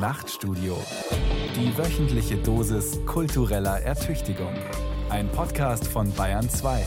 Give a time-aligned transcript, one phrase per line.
[0.00, 0.82] Nachtstudio.
[1.54, 4.54] Die wöchentliche Dosis kultureller Ertüchtigung.
[5.10, 6.86] Ein Podcast von Bayern 2.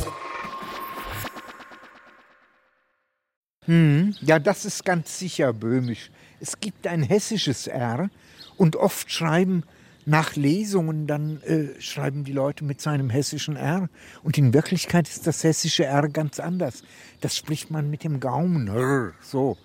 [3.65, 6.09] Hm, ja, das ist ganz sicher böhmisch.
[6.39, 8.09] Es gibt ein hessisches R
[8.57, 9.61] und oft schreiben
[10.05, 13.89] nach Lesungen, dann äh, schreiben die Leute mit seinem hessischen R.
[14.23, 16.81] Und in Wirklichkeit ist das hessische R ganz anders.
[17.21, 19.13] Das spricht man mit dem Gaumen.
[19.21, 19.55] So.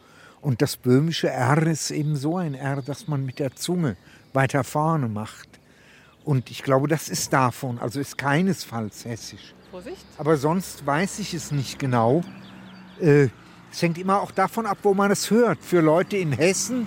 [0.41, 3.97] Und das böhmische R ist eben so ein R, das man mit der Zunge
[4.33, 5.49] weiter vorne macht.
[6.25, 9.55] Und ich glaube, das ist davon, also ist keinesfalls hessisch.
[9.71, 10.05] Vorsicht.
[10.17, 12.23] Aber sonst weiß ich es nicht genau.
[13.01, 13.29] Äh,
[13.71, 15.59] es hängt immer auch davon ab, wo man es hört.
[15.63, 16.87] Für Leute in Hessen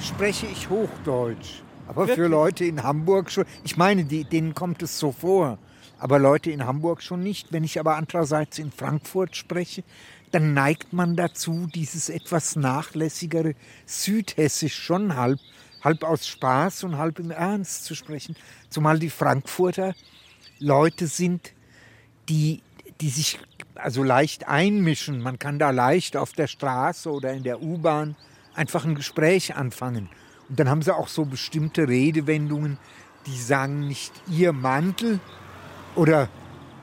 [0.00, 1.62] spreche ich Hochdeutsch.
[1.86, 2.16] Aber Wirklich?
[2.16, 3.44] für Leute in Hamburg schon.
[3.64, 5.58] Ich meine, die, denen kommt es so vor.
[5.98, 7.52] Aber Leute in Hamburg schon nicht.
[7.52, 9.82] Wenn ich aber andererseits in Frankfurt spreche,
[10.30, 13.54] dann neigt man dazu, dieses etwas nachlässigere
[13.86, 15.38] Südhessisch schon halb,
[15.82, 18.36] halb aus Spaß und halb im Ernst zu sprechen.
[18.70, 19.94] Zumal die Frankfurter
[20.58, 21.52] Leute sind,
[22.28, 22.62] die,
[23.00, 23.38] die sich
[23.74, 25.20] also leicht einmischen.
[25.20, 28.16] Man kann da leicht auf der Straße oder in der U-Bahn
[28.54, 30.08] einfach ein Gespräch anfangen.
[30.48, 32.78] Und dann haben sie auch so bestimmte Redewendungen,
[33.26, 35.20] die sagen nicht ihr Mantel
[35.94, 36.28] oder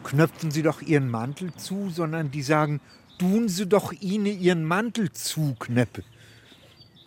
[0.03, 2.79] knöpfen Sie doch Ihren Mantel zu, sondern die sagen,
[3.17, 6.03] tun Sie doch ihnen Ihren Mantel zuknöpfe.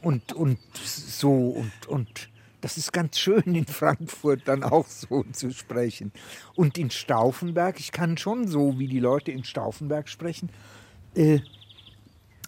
[0.03, 2.29] Und, und so, und, und
[2.61, 6.13] das ist ganz schön in Frankfurt dann auch so zu sprechen.
[6.55, 10.51] Und in Stauffenberg, ich kann schon so, wie die Leute in Stauffenberg sprechen,
[11.15, 11.41] äh,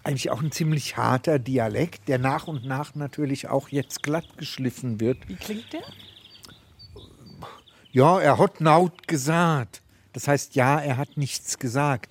[0.02, 4.98] eigentlich auch ein ziemlich harter Dialekt, der nach und nach natürlich auch jetzt glatt geschliffen
[4.98, 5.28] wird.
[5.28, 5.82] Wie klingt der?
[7.92, 9.82] Ja, er hat naut gesagt.
[10.12, 12.10] Das heißt, ja, er hat nichts gesagt.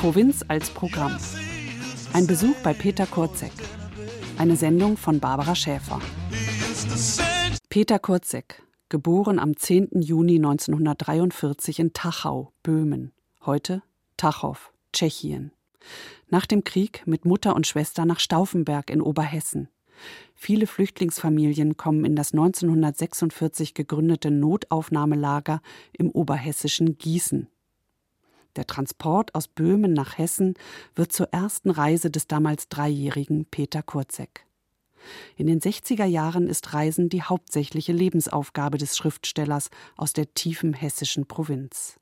[0.00, 1.14] Provinz als Programm.
[2.14, 3.52] Ein Besuch bei Peter Kurzek.
[4.38, 6.00] Eine Sendung von Barbara Schäfer.
[7.68, 10.00] Peter Kurzek, geboren am 10.
[10.00, 13.12] Juni 1943 in Tachau, Böhmen.
[13.44, 13.82] Heute
[14.16, 15.52] Tachow, Tschechien.
[16.30, 19.68] Nach dem Krieg mit Mutter und Schwester nach Stauffenberg in Oberhessen.
[20.34, 25.60] Viele Flüchtlingsfamilien kommen in das 1946 gegründete Notaufnahmelager
[25.92, 27.48] im oberhessischen Gießen.
[28.56, 30.54] Der Transport aus Böhmen nach Hessen
[30.94, 34.46] wird zur ersten Reise des damals dreijährigen Peter Kurzek.
[35.36, 41.26] In den 60er Jahren ist Reisen die hauptsächliche Lebensaufgabe des Schriftstellers aus der tiefen hessischen
[41.26, 41.98] Provinz.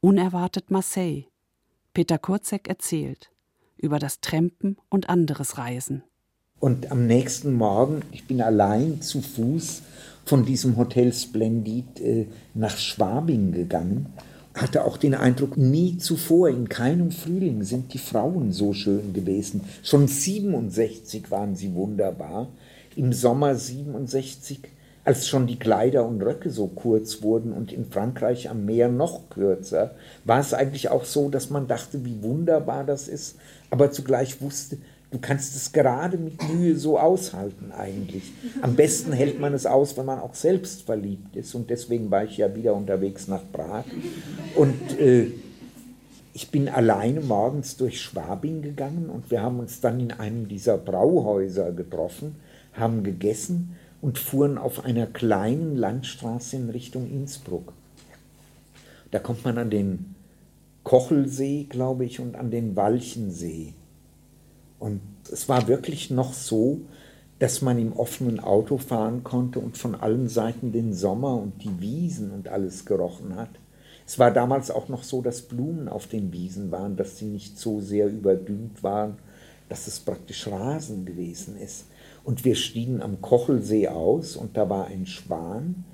[0.00, 1.24] Unerwartet Marseille.
[1.94, 3.30] Peter Kurzek erzählt
[3.76, 6.02] über das Trampen und anderes Reisen.
[6.60, 9.82] Und am nächsten Morgen, ich bin allein zu Fuß
[10.24, 14.12] von diesem Hotel Splendid äh, nach Schwabing gegangen
[14.54, 19.62] hatte auch den Eindruck, nie zuvor, in keinem Frühling sind die Frauen so schön gewesen.
[19.82, 22.48] Schon 67 waren sie wunderbar.
[22.94, 24.60] Im Sommer 67,
[25.04, 29.30] als schon die Kleider und Röcke so kurz wurden und in Frankreich am Meer noch
[29.30, 33.36] kürzer, war es eigentlich auch so, dass man dachte, wie wunderbar das ist,
[33.70, 34.76] aber zugleich wusste,
[35.12, 38.32] Du kannst es gerade mit Mühe so aushalten eigentlich.
[38.62, 41.54] Am besten hält man es aus, wenn man auch selbst verliebt ist.
[41.54, 43.84] Und deswegen war ich ja wieder unterwegs nach Prag.
[44.56, 45.26] Und äh,
[46.32, 50.78] ich bin alleine morgens durch Schwabing gegangen und wir haben uns dann in einem dieser
[50.78, 52.36] Brauhäuser getroffen,
[52.72, 57.74] haben gegessen und fuhren auf einer kleinen Landstraße in Richtung Innsbruck.
[59.10, 60.14] Da kommt man an den
[60.84, 63.74] Kochelsee, glaube ich, und an den Walchensee.
[64.82, 65.00] Und
[65.30, 66.80] es war wirklich noch so,
[67.38, 71.80] dass man im offenen Auto fahren konnte und von allen Seiten den Sommer und die
[71.80, 73.50] Wiesen und alles gerochen hat.
[74.04, 77.60] Es war damals auch noch so, dass Blumen auf den Wiesen waren, dass sie nicht
[77.60, 79.18] so sehr überdüngt waren,
[79.68, 81.86] dass es praktisch Rasen gewesen ist.
[82.24, 85.84] Und wir stiegen am Kochelsee aus und da war ein Schwan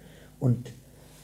[0.41, 0.73] und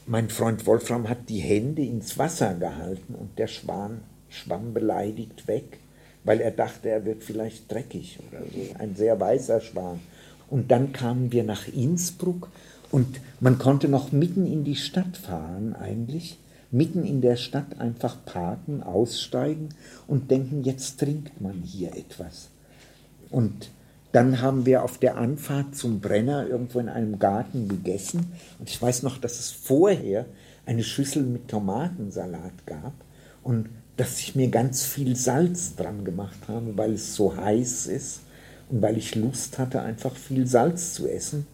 [0.04, 5.78] mein Freund Wolfram hat die Hände ins Wasser gehalten und der Schwan schwamm beleidigt weg
[6.24, 8.78] weil er dachte, er wird vielleicht dreckig oder so.
[8.78, 10.00] Ein sehr weißer Schwan.
[10.48, 12.50] Und dann kamen wir nach Innsbruck
[12.90, 16.38] und man konnte noch mitten in die Stadt fahren eigentlich,
[16.70, 19.70] mitten in der Stadt einfach parken, aussteigen
[20.06, 22.48] und denken, jetzt trinkt man hier etwas.
[23.30, 23.70] Und
[24.12, 28.32] dann haben wir auf der Anfahrt zum Brenner irgendwo in einem Garten gegessen.
[28.60, 30.26] Und ich weiß noch, dass es vorher
[30.66, 32.92] eine Schüssel mit Tomatensalat gab.
[33.42, 38.20] Und dass ich mir ganz viel Salz dran gemacht habe, weil es so heiß ist
[38.68, 41.46] und weil ich Lust hatte, einfach viel Salz zu essen.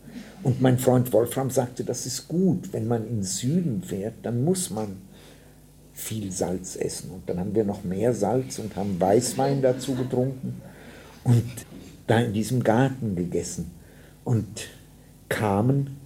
[0.43, 4.43] Und mein Freund Wolfram sagte, das ist gut, wenn man in den Süden fährt, dann
[4.45, 4.97] muss man
[5.93, 7.11] viel Salz essen.
[7.11, 10.63] Und dann haben wir noch mehr Salz und haben Weißwein dazu getrunken
[11.25, 11.45] und
[12.07, 13.71] da in diesem Garten gegessen
[14.25, 14.69] und
[15.29, 15.99] kamen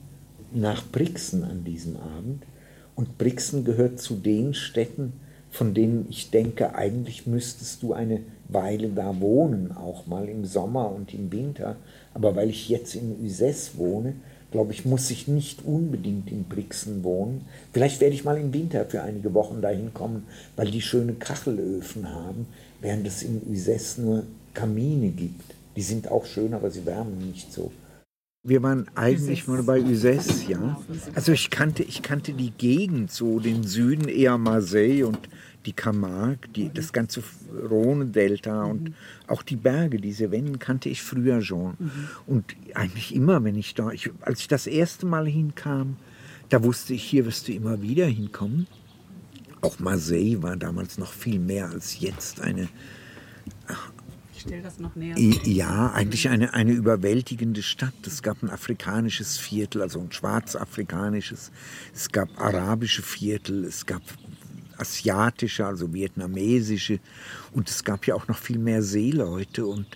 [0.53, 2.45] nach Brixen an diesem Abend.
[2.97, 5.15] Und Brixen gehört zu den Städten,
[5.55, 10.91] von denen ich denke, eigentlich müsstest du eine Weile da wohnen, auch mal im Sommer
[10.91, 11.77] und im Winter.
[12.13, 14.15] Aber weil ich jetzt in Uzès wohne,
[14.51, 17.43] glaube ich, muss ich nicht unbedingt in Brixen wohnen.
[17.73, 20.25] Vielleicht werde ich mal im Winter für einige Wochen dahin kommen,
[20.57, 22.47] weil die schöne Kachelöfen haben,
[22.81, 24.25] während es in Uzès nur
[24.55, 25.55] Kamine gibt.
[25.77, 27.71] Die sind auch schön, aber sie wärmen nicht so.
[28.47, 30.79] Wir waren eigentlich mal bei Uzès, ja.
[31.15, 35.19] Also ich kannte, ich kannte die Gegend, so den Süden eher Marseille und
[35.65, 37.23] die Camargue, die, das ganze
[37.71, 38.93] Rhone-Delta und
[39.29, 41.79] auch die Berge, diese Wände kannte ich früher schon.
[42.27, 42.45] Und
[42.75, 45.97] eigentlich immer, wenn ich da, ich, als ich das erste Mal hinkam,
[46.51, 48.67] da wusste ich, hier wirst du immer wieder hinkommen.
[49.63, 52.69] Auch Marseille war damals noch viel mehr als jetzt eine
[54.47, 55.17] stell das noch näher.
[55.45, 57.95] Ja, eigentlich eine, eine überwältigende Stadt.
[58.07, 61.51] Es gab ein afrikanisches Viertel, also ein schwarzafrikanisches.
[61.95, 64.03] Es gab arabische Viertel, es gab
[64.77, 67.01] asiatische, also vietnamesische.
[67.53, 69.67] Und es gab ja auch noch viel mehr Seeleute.
[69.67, 69.87] Und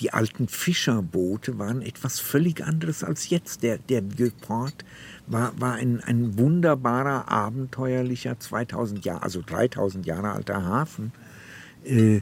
[0.00, 3.62] die alten Fischerboote waren etwas völlig anderes als jetzt.
[3.62, 4.84] Der, der Vieux-Port
[5.26, 11.12] war, war ein, ein wunderbarer, abenteuerlicher 2000 Jahre, also 3000 Jahre alter Hafen.
[11.84, 12.20] Äh,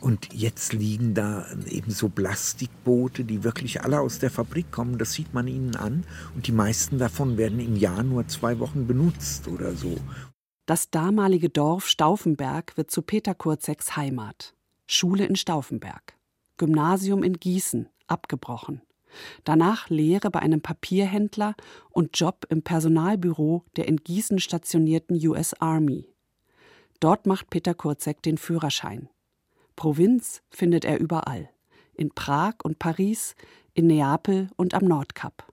[0.00, 4.98] und jetzt liegen da eben so Plastikboote, die wirklich alle aus der Fabrik kommen.
[4.98, 6.04] Das sieht man ihnen an.
[6.34, 9.96] Und die meisten davon werden im Jahr nur zwei Wochen benutzt oder so.
[10.66, 14.54] Das damalige Dorf Stauffenberg wird zu Peter Kurzeks Heimat.
[14.86, 16.14] Schule in Stauffenberg.
[16.58, 18.82] Gymnasium in Gießen, abgebrochen.
[19.44, 21.54] Danach Lehre bei einem Papierhändler
[21.90, 26.08] und Job im Personalbüro der in Gießen stationierten US Army.
[27.00, 29.08] Dort macht Peter Kurzek den Führerschein.
[29.76, 31.50] Provinz findet er überall.
[31.94, 33.36] In Prag und Paris,
[33.74, 35.46] in Neapel und am Nordkap.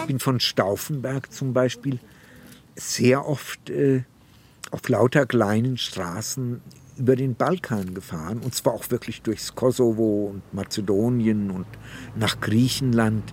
[0.00, 1.98] Ich bin von Stauffenberg zum Beispiel
[2.76, 4.04] sehr oft äh,
[4.70, 6.62] auf lauter kleinen Straßen
[7.00, 11.66] über den Balkan gefahren, und zwar auch wirklich durchs Kosovo und Mazedonien und
[12.14, 13.24] nach Griechenland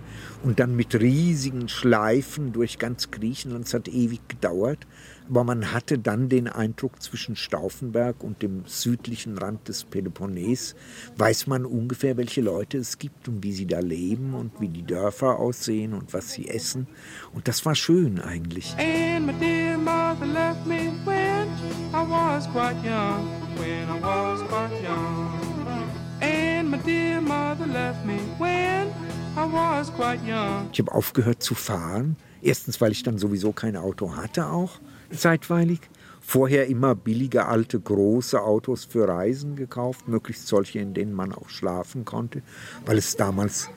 [0.42, 3.66] und dann mit riesigen Schleifen durch ganz Griechenland.
[3.66, 4.86] Es hat ewig gedauert,
[5.28, 10.74] aber man hatte dann den Eindruck, zwischen Stauffenberg und dem südlichen Rand des Peloponnes
[11.16, 14.84] weiß man ungefähr, welche Leute es gibt und wie sie da leben und wie die
[14.84, 16.86] Dörfer aussehen und was sie essen.
[17.34, 18.74] Und das war schön eigentlich.
[18.78, 21.48] And mother left me when
[21.94, 25.90] I was quite young when I was quite young.
[26.20, 28.88] And my dear mother left me when
[29.36, 30.68] I was quite young.
[30.72, 32.16] Ich habe aufgehört zu fahren.
[32.40, 34.78] Erstens, weil ich dann sowieso kein Auto hatte, auch
[35.10, 35.80] zeitweilig.
[36.20, 41.48] Vorher immer billige alte große Autos für Reisen gekauft, möglichst solche, in denen man auch
[41.48, 42.42] schlafen konnte,
[42.84, 43.70] weil es damals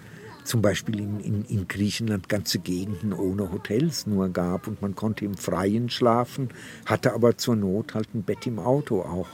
[0.44, 5.26] zum Beispiel in, in, in, Griechenland ganze Gegenden ohne Hotels nur gab und man konnte
[5.26, 6.50] im Freien schlafen,
[6.86, 9.28] hatte aber zur Not halt ein Bett im Auto auch.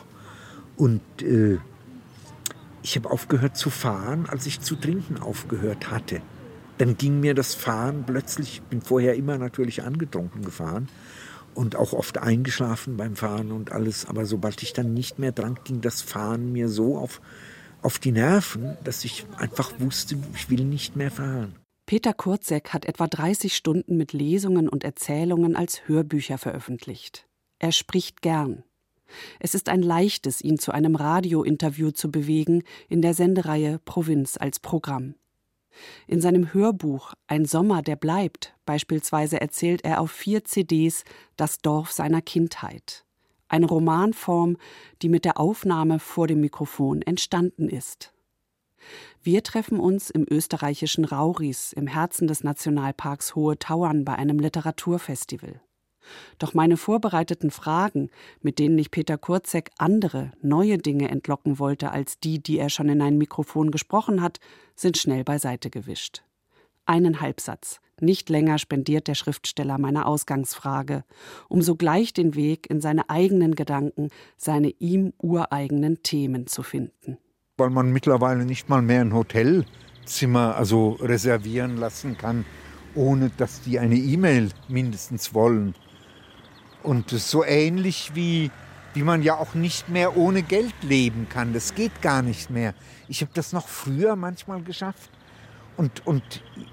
[0.76, 1.58] Und äh,
[2.84, 6.22] ich habe aufgehört zu fahren, als ich zu trinken aufgehört hatte.
[6.78, 10.88] Dann ging mir das Fahren plötzlich, ich bin vorher immer natürlich angetrunken gefahren
[11.56, 15.66] und auch oft eingeschlafen beim Fahren und alles, aber sobald ich dann nicht mehr trank,
[15.66, 17.20] ging das Fahren mir so auf,
[17.82, 21.56] auf die Nerven, dass ich einfach wusste, ich will nicht mehr fahren.
[21.86, 27.26] Peter Kurzek hat etwa 30 Stunden mit Lesungen und Erzählungen als Hörbücher veröffentlicht.
[27.60, 28.64] Er spricht gern.
[29.40, 34.60] Es ist ein leichtes, ihn zu einem Radiointerview zu bewegen in der Sendereihe Provinz als
[34.60, 35.16] Programm.
[36.08, 41.04] In seinem Hörbuch Ein Sommer, der bleibt beispielsweise erzählt er auf vier CDs
[41.38, 43.06] das Dorf seiner Kindheit.
[43.48, 44.58] Eine Romanform,
[45.02, 48.14] die mit der Aufnahme vor dem Mikrofon entstanden ist.
[49.22, 55.62] Wir treffen uns im österreichischen Rauris im Herzen des Nationalparks Hohe Tauern bei einem Literaturfestival.
[56.40, 58.10] Doch meine vorbereiteten Fragen,
[58.42, 62.88] mit denen ich Peter Kurzek andere, neue Dinge entlocken wollte als die, die er schon
[62.88, 64.40] in ein Mikrofon gesprochen hat,
[64.76, 66.24] sind schnell beiseite gewischt.
[66.86, 71.04] Einen Halbsatz, nicht länger spendiert der Schriftsteller meiner Ausgangsfrage,
[71.50, 77.18] um sogleich den Weg in seine eigenen Gedanken, seine ihm ureigenen Themen zu finden.
[77.58, 82.46] Weil man mittlerweile nicht mal mehr ein Hotelzimmer also reservieren lassen kann
[82.98, 85.76] ohne dass die eine E-Mail mindestens wollen.
[86.84, 88.52] Und so ähnlich wie,
[88.94, 91.54] wie man ja auch nicht mehr ohne Geld leben kann.
[91.54, 92.74] Das geht gar nicht mehr.
[93.08, 95.12] Ich habe das noch früher manchmal geschafft.
[95.78, 96.24] Und, und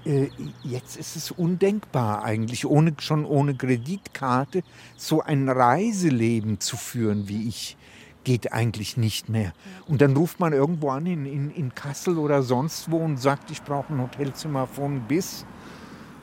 [0.03, 0.29] äh,
[0.63, 4.63] jetzt ist es undenkbar eigentlich, ohne, schon ohne Kreditkarte
[4.97, 7.77] so ein Reiseleben zu führen, wie ich
[8.23, 9.53] geht eigentlich nicht mehr.
[9.87, 13.51] Und dann ruft man irgendwo an in, in, in Kassel oder sonst wo und sagt,
[13.51, 15.45] ich brauche ein Hotelzimmer von bis.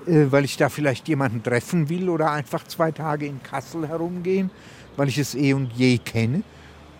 [0.07, 4.51] Äh, weil ich da vielleicht jemanden treffen will oder einfach zwei Tage in Kassel herumgehen,
[4.97, 6.43] weil ich es eh und je kenne.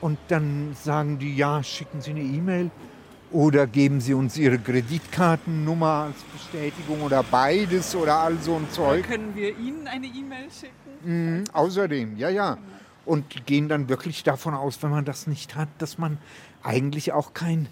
[0.01, 2.71] Und dann sagen die, ja, schicken Sie eine E-Mail
[3.33, 9.01] oder geben Sie uns Ihre Kreditkartennummer als Bestätigung oder beides oder all so ein Zeug.
[9.01, 11.41] Oder können wir Ihnen eine E-Mail schicken?
[11.41, 12.59] Mhm, außerdem, ja, ja.
[13.05, 16.19] Und gehen dann wirklich davon aus, wenn man das nicht hat, dass man
[16.63, 17.69] eigentlich auch kein,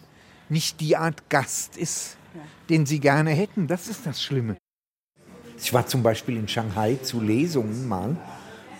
[0.48, 2.40] nicht die Art Gast ist, ja.
[2.68, 3.66] den sie gerne hätten.
[3.66, 4.56] Das ist das Schlimme.
[5.62, 8.16] Ich war zum Beispiel in Shanghai zu Lesungen mal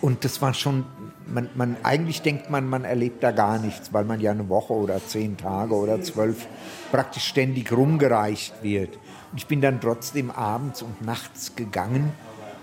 [0.01, 0.85] und das war schon,
[1.27, 4.73] man, man, eigentlich denkt man, man erlebt da gar nichts, weil man ja eine Woche
[4.73, 6.47] oder zehn Tage oder zwölf
[6.91, 8.97] praktisch ständig rumgereicht wird.
[9.31, 12.13] Und ich bin dann trotzdem abends und nachts gegangen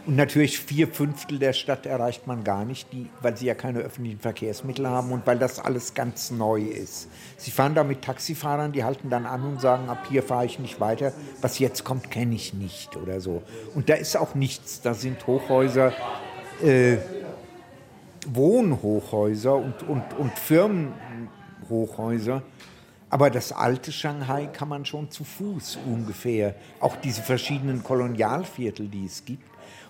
[0.08, 3.80] und natürlich vier Fünftel der Stadt erreicht man gar nicht, die, weil sie ja keine
[3.80, 7.10] öffentlichen Verkehrsmittel haben und weil das alles ganz neu ist.
[7.36, 10.60] Sie fahren da mit Taxifahrern, die halten dann an und sagen, ab hier fahre ich
[10.60, 11.12] nicht weiter.
[11.42, 13.44] Was jetzt kommt, kenne ich nicht oder so.
[13.76, 14.80] Und da ist auch nichts.
[14.80, 15.92] Da sind Hochhäuser,
[16.64, 17.00] äh,
[18.36, 22.42] Wohnhochhäuser und, und, und Firmenhochhäuser.
[23.10, 26.56] Aber das alte Shanghai kann man schon zu Fuß ungefähr.
[26.80, 29.44] Auch diese verschiedenen Kolonialviertel, die es gibt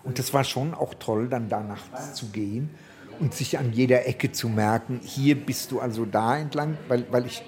[0.08, 2.70] und das war schon auch toll, dann da nachts zu gehen
[3.20, 7.26] und sich an jeder Ecke zu merken, hier bist du also da entlang, weil, weil
[7.26, 7.44] ich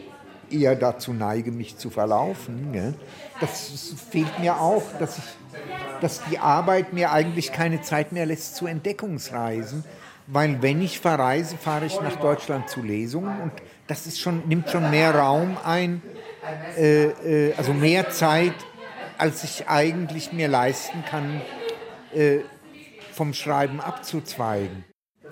[0.52, 2.72] eher dazu neige, mich zu verlaufen.
[2.72, 2.96] Ne?
[3.40, 5.24] Das fehlt mir auch, dass, ich,
[6.02, 9.86] dass die Arbeit mir eigentlich keine Zeit mehr lässt zu Entdeckungsreisen.
[10.32, 13.52] Weil wenn ich verreise, fahre ich nach Deutschland zu Lesungen und
[13.88, 16.04] das ist schon, nimmt schon mehr Raum ein,
[16.78, 18.54] äh, äh, also mehr Zeit,
[19.18, 21.42] als ich eigentlich mir leisten kann,
[22.14, 22.42] äh,
[23.12, 24.86] vom Schreiben abzuzweigen.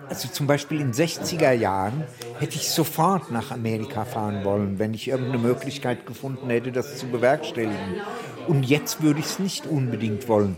[0.09, 2.03] Also zum Beispiel in 60er Jahren
[2.39, 7.05] hätte ich sofort nach Amerika fahren wollen, wenn ich irgendeine Möglichkeit gefunden hätte, das zu
[7.07, 8.01] bewerkstelligen.
[8.47, 10.55] Und jetzt würde ich es nicht unbedingt wollen.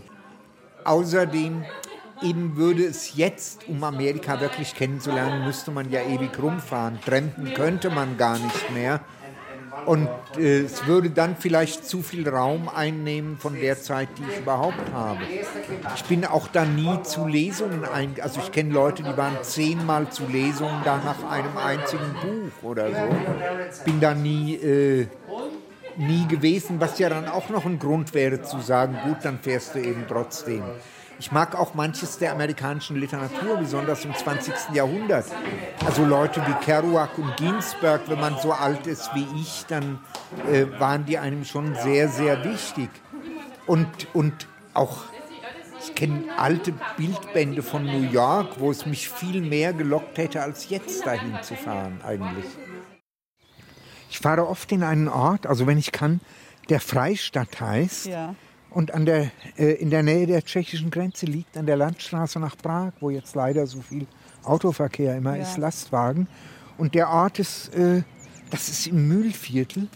[0.84, 1.64] Außerdem
[2.22, 6.98] eben würde es jetzt, um Amerika wirklich kennenzulernen, müsste man ja ewig rumfahren.
[7.04, 9.00] Trampen könnte man gar nicht mehr.
[9.86, 14.40] Und äh, es würde dann vielleicht zu viel Raum einnehmen von der Zeit, die ich
[14.40, 15.20] überhaupt habe.
[15.94, 18.14] Ich bin auch da nie zu Lesungen ein.
[18.20, 22.88] Also ich kenne Leute, die waren zehnmal zu Lesungen da nach einem einzigen Buch oder
[22.88, 23.84] so.
[23.84, 25.06] Bin da nie, äh,
[25.96, 29.74] nie gewesen, was ja dann auch noch ein Grund wäre zu sagen, gut, dann fährst
[29.74, 30.62] du eben trotzdem.
[31.20, 34.54] Ich mag auch manches der amerikanischen Literatur, besonders im 20.
[34.72, 35.26] Jahrhundert.
[35.84, 39.98] Also Leute wie Kerouac und Ginsberg, wenn man so alt ist wie ich, dann
[40.50, 42.88] äh, waren die einem schon sehr, sehr wichtig.
[43.66, 45.02] Und, und auch,
[45.84, 50.70] ich kenne alte Bildbände von New York, wo es mich viel mehr gelockt hätte, als
[50.70, 52.46] jetzt dahin zu fahren eigentlich.
[54.08, 56.22] Ich fahre oft in einen Ort, also wenn ich kann,
[56.70, 58.06] der Freistadt heißt.
[58.06, 58.34] Ja
[58.70, 62.56] und an der, äh, in der Nähe der tschechischen Grenze liegt, an der Landstraße nach
[62.56, 64.06] Prag, wo jetzt leider so viel
[64.44, 65.42] Autoverkehr immer ja.
[65.42, 66.28] ist, Lastwagen.
[66.78, 68.02] Und der Ort ist, äh,
[68.50, 69.88] das ist im Mühlviertel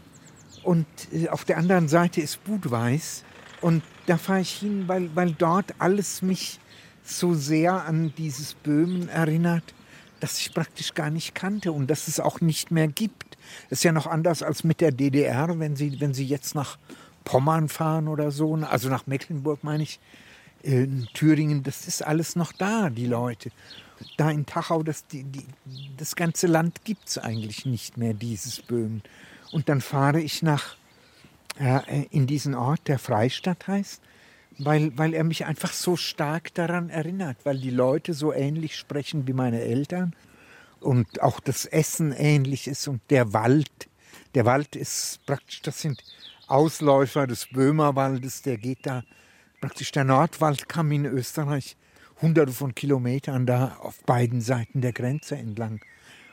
[0.62, 3.24] und äh, auf der anderen Seite ist Budweis.
[3.60, 6.60] Und da fahre ich hin, weil, weil dort alles mich
[7.04, 9.74] so sehr an dieses Böhmen erinnert,
[10.20, 13.36] das ich praktisch gar nicht kannte und das es auch nicht mehr gibt.
[13.68, 16.78] Das ist ja noch anders als mit der DDR, wenn Sie, wenn Sie jetzt nach
[17.24, 20.00] Pommern fahren oder so, also nach Mecklenburg meine ich,
[20.62, 23.50] in Thüringen, das ist alles noch da, die Leute.
[24.16, 25.46] Da in Tachau, das, die, die,
[25.96, 29.02] das ganze Land gibt es eigentlich nicht mehr, dieses Böhmen.
[29.52, 30.76] Und dann fahre ich nach,
[31.58, 34.00] äh, in diesen Ort, der Freistadt heißt,
[34.58, 39.26] weil, weil er mich einfach so stark daran erinnert, weil die Leute so ähnlich sprechen
[39.26, 40.14] wie meine Eltern
[40.80, 43.88] und auch das Essen ähnlich ist und der Wald.
[44.34, 46.02] Der Wald ist praktisch, das sind
[46.48, 49.02] Ausläufer des Böhmerwaldes, der geht da
[49.60, 51.76] praktisch der Nordwaldkamm in Österreich
[52.20, 55.80] hunderte von Kilometern da auf beiden Seiten der Grenze entlang.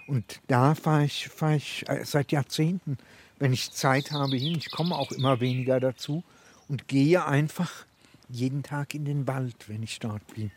[0.08, 2.98] Und da fahre ich, fahr ich äh, seit Jahrzehnten,
[3.40, 4.58] wenn ich Zeit habe, hin.
[4.58, 6.24] Ich komme auch immer weniger dazu
[6.68, 7.86] und gehe einfach
[8.30, 10.52] jeden Tag in den Wald, wenn ich dort bin.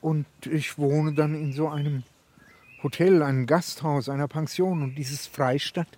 [0.00, 2.02] Und ich wohne dann in so einem
[2.82, 4.82] Hotel, einem Gasthaus, einer Pension.
[4.82, 5.88] Und dieses Freistadt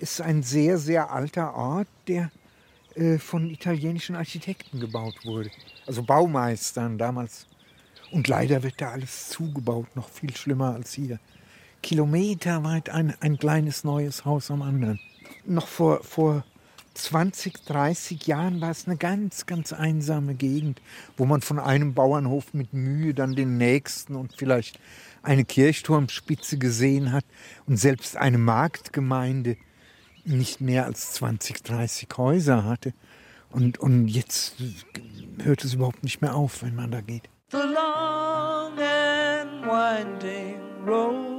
[0.00, 2.30] ist ein sehr, sehr alter Ort, der
[2.94, 5.50] äh, von italienischen Architekten gebaut wurde.
[5.86, 7.46] Also Baumeistern damals.
[8.12, 11.18] Und leider wird da alles zugebaut, noch viel schlimmer als hier.
[11.82, 15.00] Kilometerweit ein, ein kleines neues Haus am anderen.
[15.44, 16.44] Noch vor, vor
[16.94, 20.80] 20, 30 Jahren war es eine ganz, ganz einsame Gegend,
[21.16, 24.80] wo man von einem Bauernhof mit Mühe dann den nächsten und vielleicht
[25.22, 27.24] eine Kirchturmspitze gesehen hat
[27.66, 29.56] und selbst eine Marktgemeinde
[30.26, 32.92] nicht mehr als 20, 30 Häuser hatte.
[33.50, 34.54] Und, und jetzt
[35.42, 37.28] hört es überhaupt nicht mehr auf, wenn man da geht.
[37.50, 41.36] The long and winding road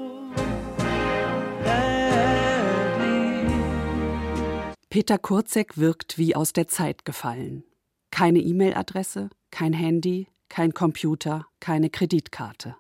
[4.90, 7.64] Peter Kurzek wirkt wie aus der Zeit gefallen.
[8.10, 12.76] Keine E-Mail-Adresse, kein Handy, kein Computer, keine Kreditkarte.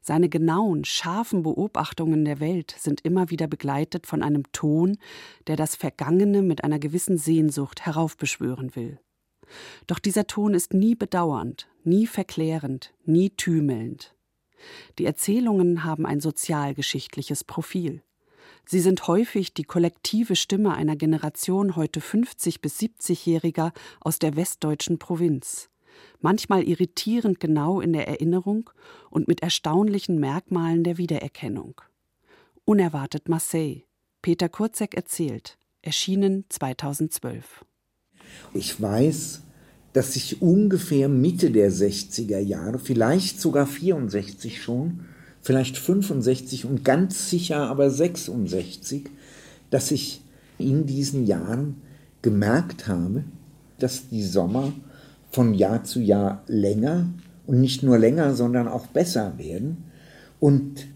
[0.00, 4.98] Seine genauen, scharfen Beobachtungen der Welt sind immer wieder begleitet von einem Ton,
[5.46, 8.98] der das Vergangene mit einer gewissen Sehnsucht heraufbeschwören will.
[9.86, 14.14] Doch dieser Ton ist nie bedauernd, nie verklärend, nie tümelnd.
[14.98, 18.02] Die Erzählungen haben ein sozialgeschichtliches Profil.
[18.64, 24.98] Sie sind häufig die kollektive Stimme einer Generation heute 50 bis 70-Jähriger aus der westdeutschen
[24.98, 25.70] Provinz.
[26.20, 28.70] Manchmal irritierend genau in der Erinnerung
[29.10, 31.80] und mit erstaunlichen Merkmalen der Wiedererkennung.
[32.64, 33.82] Unerwartet Marseille.
[34.20, 35.56] Peter Kurzek erzählt.
[35.82, 37.64] Erschienen 2012.
[38.52, 39.42] Ich weiß,
[39.92, 45.00] dass ich ungefähr Mitte der 60er Jahre, vielleicht sogar 64 schon,
[45.40, 49.08] vielleicht 65 und ganz sicher aber 66,
[49.70, 50.22] dass ich
[50.58, 51.80] in diesen Jahren
[52.22, 53.24] gemerkt habe,
[53.78, 54.72] dass die Sommer
[55.38, 57.06] von Jahr zu Jahr länger
[57.46, 59.84] und nicht nur länger, sondern auch besser werden
[60.40, 60.88] und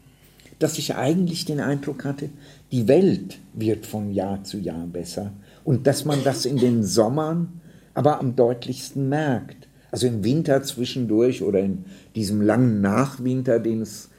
[0.59, 2.29] dass ich eigentlich den Eindruck hatte,
[2.73, 5.33] die Welt wird von Jahr zu Jahr besser
[5.63, 7.61] und dass man das in den Sommern
[7.95, 9.69] aber am deutlichsten merkt.
[9.93, 11.85] Also im Winter zwischendurch oder in
[12.17, 14.11] diesem langen Nachwinter, den es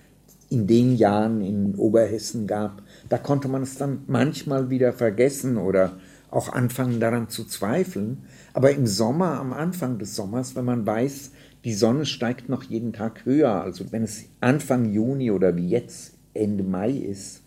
[0.49, 5.97] in den Jahren in Oberhessen gab, da konnte man es dann manchmal wieder vergessen oder
[6.31, 8.19] auch anfangen daran zu zweifeln.
[8.53, 11.31] Aber im Sommer, am Anfang des Sommers, wenn man weiß,
[11.63, 16.13] die Sonne steigt noch jeden Tag höher, also wenn es Anfang Juni oder wie jetzt
[16.33, 17.41] Ende Mai ist,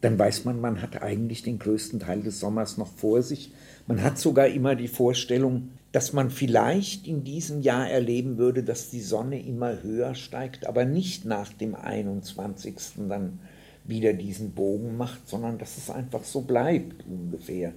[0.00, 3.52] dann weiß man, man hat eigentlich den größten Teil des Sommers noch vor sich.
[3.86, 8.90] Man hat sogar immer die Vorstellung, dass man vielleicht in diesem Jahr erleben würde, dass
[8.90, 12.74] die Sonne immer höher steigt, aber nicht nach dem 21.
[13.08, 13.38] dann
[13.84, 17.72] wieder diesen Bogen macht, sondern dass es einfach so bleibt ungefähr.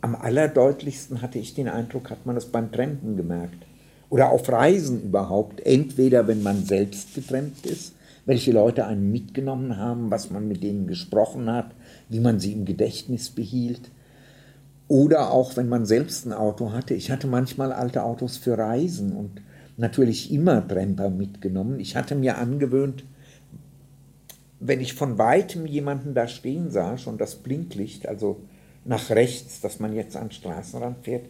[0.00, 3.66] Am allerdeutlichsten hatte ich den Eindruck, hat man das beim Trampen gemerkt.
[4.08, 5.60] Oder auf Reisen überhaupt.
[5.66, 10.86] Entweder wenn man selbst getrennt ist, welche Leute einen mitgenommen haben, was man mit denen
[10.86, 11.72] gesprochen hat,
[12.08, 13.90] wie man sie im Gedächtnis behielt
[14.88, 16.94] oder auch, wenn man selbst ein Auto hatte.
[16.94, 19.42] Ich hatte manchmal alte Autos für Reisen und
[19.76, 21.80] natürlich immer Tremper mitgenommen.
[21.80, 23.04] Ich hatte mir angewöhnt,
[24.60, 28.40] wenn ich von weitem jemanden da stehen sah, schon das Blinklicht, also
[28.86, 31.26] nach rechts, dass man jetzt am Straßenrand fährt,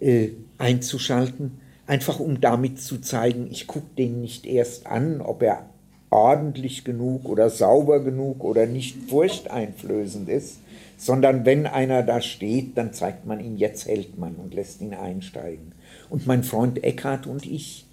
[0.00, 5.68] äh, einzuschalten, einfach um damit zu zeigen, ich gucke den nicht erst an, ob er
[6.10, 10.60] ordentlich genug oder sauber genug oder nicht furchteinflößend ist,
[10.96, 14.94] sondern wenn einer da steht, dann zeigt man ihm, jetzt hält man und lässt ihn
[14.94, 15.72] einsteigen.
[16.08, 17.86] Und mein Freund Eckhard und ich,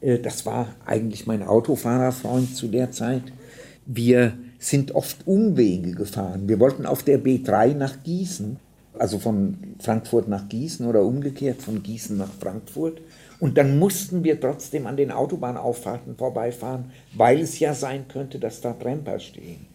[0.00, 3.24] äh, das war eigentlich mein Autofahrerfreund zu der Zeit,
[3.84, 4.32] wir
[4.66, 6.48] sind oft Umwege gefahren.
[6.48, 8.56] Wir wollten auf der B3 nach Gießen,
[8.98, 13.00] also von Frankfurt nach Gießen oder umgekehrt von Gießen nach Frankfurt.
[13.38, 18.60] Und dann mussten wir trotzdem an den Autobahnauffahrten vorbeifahren, weil es ja sein könnte, dass
[18.60, 19.66] da Tremper stehen.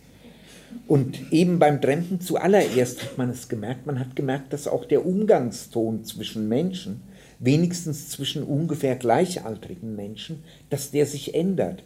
[0.87, 5.05] Und eben beim Trampen zuallererst hat man es gemerkt, man hat gemerkt, dass auch der
[5.05, 7.01] Umgangston zwischen Menschen,
[7.39, 11.83] wenigstens zwischen ungefähr gleichaltrigen Menschen, dass der sich ändert.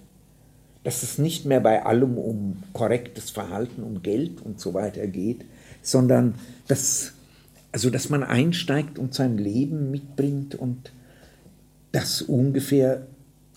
[0.86, 5.43] Dass es nicht mehr bei allem um korrektes Verhalten, um Geld und so weiter geht,
[5.82, 6.36] sondern
[6.67, 7.13] dass,
[7.74, 10.93] also dass man einsteigt und sein Leben mitbringt und
[11.91, 13.08] das ungefähr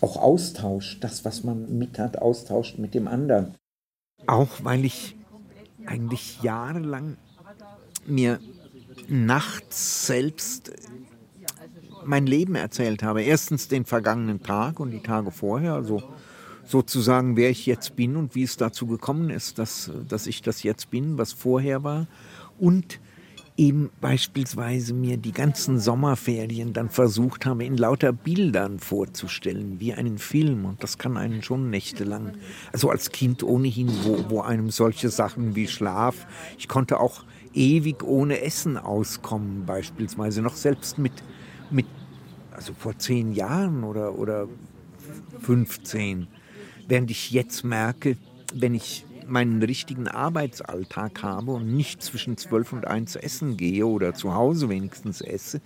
[0.00, 3.54] auch austauscht, das, was man mit hat, austauscht mit dem anderen.
[4.26, 5.16] Auch weil ich
[5.86, 7.16] eigentlich jahrelang
[8.06, 8.40] mir
[9.08, 10.72] nachts selbst
[12.04, 13.22] mein Leben erzählt habe.
[13.22, 16.02] Erstens den vergangenen Tag und die Tage vorher, also
[16.68, 20.62] sozusagen, wer ich jetzt bin und wie es dazu gekommen ist, dass, dass ich das
[20.62, 22.06] jetzt bin, was vorher war.
[22.58, 23.00] Und
[23.56, 30.18] eben beispielsweise mir die ganzen Sommerferien dann versucht habe, in lauter Bildern vorzustellen, wie einen
[30.18, 30.64] Film.
[30.64, 32.34] Und das kann einen schon nächtelang,
[32.72, 36.26] also als Kind ohnehin, wo, wo einem solche Sachen wie Schlaf,
[36.56, 41.12] ich konnte auch ewig ohne Essen auskommen, beispielsweise noch selbst mit,
[41.70, 41.86] mit
[42.52, 44.48] also vor zehn Jahren oder, oder
[45.40, 46.28] 15.
[46.88, 48.16] Während ich jetzt merke,
[48.54, 54.14] wenn ich meinen richtigen Arbeitsalltag habe und nicht zwischen zwölf und eins essen gehe oder
[54.14, 55.60] zu Hause wenigstens esse,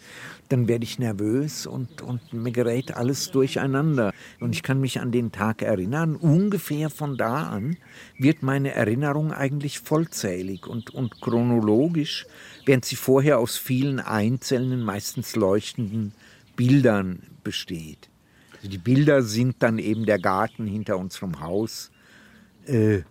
[0.49, 4.13] dann werde ich nervös und, und mir gerät alles durcheinander.
[4.41, 6.17] Und ich kann mich an den Tag erinnern.
[6.17, 7.77] Ungefähr von da an
[8.19, 12.27] wird meine Erinnerung eigentlich vollzählig und, und chronologisch,
[12.67, 16.15] während sie vorher aus vielen einzelnen, meistens leuchtenden
[16.57, 18.12] Bildern besteht.
[18.63, 21.91] Also die Bilder sind dann eben der Garten hinter unserem Haus,
[22.67, 23.03] äh,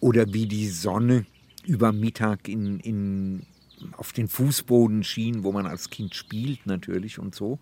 [0.00, 1.26] oder wie die Sonne
[1.64, 3.46] über Mittag in, in,
[3.96, 7.60] auf den Fußboden schien, wo man als Kind spielt natürlich und so.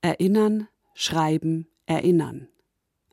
[0.00, 2.46] Erinnern, schreiben, erinnern.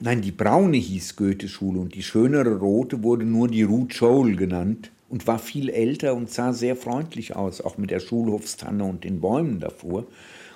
[0.00, 4.90] nein, die braune hieß Goethe-Schule und die schönere rote wurde nur die Ruth Scholl genannt
[5.10, 9.20] und war viel älter und sah sehr freundlich aus, auch mit der Schulhofstanne und den
[9.20, 10.06] Bäumen davor.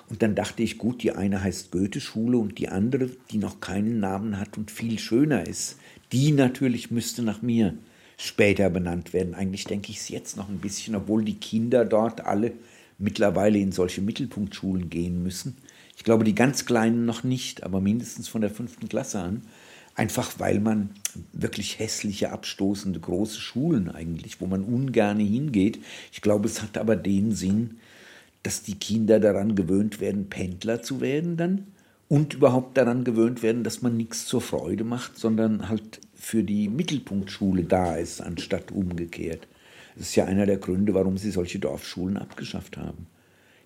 [0.09, 3.99] Und dann dachte ich, gut, die eine heißt Goethe-Schule und die andere, die noch keinen
[3.99, 5.77] Namen hat und viel schöner ist,
[6.11, 7.75] die natürlich müsste nach mir
[8.19, 9.33] später benannt werden.
[9.33, 12.51] Eigentlich denke ich es jetzt noch ein bisschen, obwohl die Kinder dort alle
[12.97, 15.57] mittlerweile in solche Mittelpunktschulen gehen müssen.
[15.95, 19.43] Ich glaube, die ganz Kleinen noch nicht, aber mindestens von der fünften Klasse an.
[19.95, 20.89] Einfach weil man
[21.31, 25.79] wirklich hässliche, abstoßende, große Schulen eigentlich, wo man ungern hingeht.
[26.11, 27.79] Ich glaube, es hat aber den Sinn,
[28.43, 31.67] dass die Kinder daran gewöhnt werden, Pendler zu werden dann
[32.09, 36.67] und überhaupt daran gewöhnt werden, dass man nichts zur Freude macht, sondern halt für die
[36.67, 39.47] Mittelpunktschule da ist, anstatt umgekehrt.
[39.95, 43.07] Das ist ja einer der Gründe, warum sie solche Dorfschulen abgeschafft haben.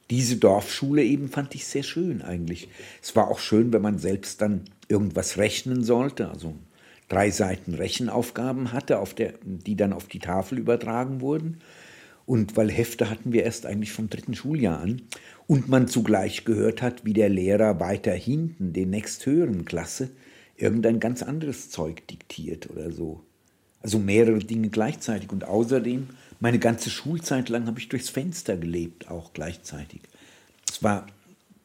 [0.09, 2.67] Diese Dorfschule eben fand ich sehr schön eigentlich.
[3.01, 6.53] Es war auch schön, wenn man selbst dann irgendwas rechnen sollte, also
[7.07, 11.59] drei Seiten Rechenaufgaben hatte, der, die dann auf die Tafel übertragen wurden.
[12.25, 15.01] Und weil Hefte hatten wir erst eigentlich vom dritten Schuljahr an
[15.47, 20.09] und man zugleich gehört hat, wie der Lehrer weiter hinten, den nächsthöheren Klasse,
[20.55, 23.21] irgendein ganz anderes Zeug diktiert oder so.
[23.81, 25.31] Also mehrere Dinge gleichzeitig.
[25.31, 26.07] Und außerdem,
[26.39, 30.01] meine ganze Schulzeit lang habe ich durchs Fenster gelebt, auch gleichzeitig.
[30.69, 31.07] Es war,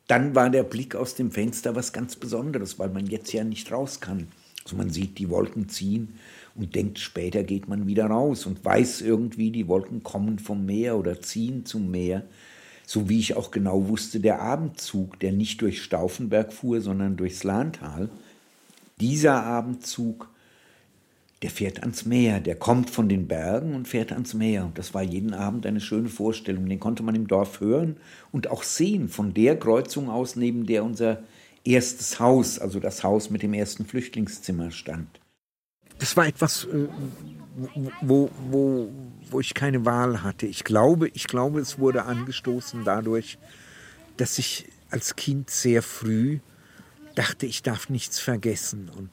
[0.09, 3.71] dann war der Blick aus dem Fenster was ganz Besonderes, weil man jetzt ja nicht
[3.71, 4.29] raus kann.
[4.65, 6.19] Also man sieht die Wolken ziehen
[6.57, 10.99] und denkt, später geht man wieder raus und weiß irgendwie, die Wolken kommen vom Meer
[10.99, 12.25] oder ziehen zum Meer.
[12.91, 17.45] So wie ich auch genau wusste, der Abendzug, der nicht durch Stauffenberg fuhr, sondern durchs
[17.45, 18.09] Lahntal,
[18.99, 20.31] dieser Abendzug,
[21.43, 24.65] der fährt ans Meer, der kommt von den Bergen und fährt ans Meer.
[24.65, 26.67] Und das war jeden Abend eine schöne Vorstellung.
[26.67, 27.99] Den konnte man im Dorf hören
[28.33, 31.23] und auch sehen, von der Kreuzung aus, neben der unser
[31.65, 35.21] erstes Haus, also das Haus mit dem ersten Flüchtlingszimmer stand.
[35.99, 36.89] Das war etwas, äh,
[38.01, 38.89] wo, wo,
[39.33, 40.47] wo ich keine Wahl hatte.
[40.47, 43.39] Ich glaube, ich glaube, es wurde angestoßen dadurch,
[44.17, 46.41] dass ich als Kind sehr früh
[47.15, 48.91] dachte, ich darf nichts vergessen.
[48.97, 49.11] Und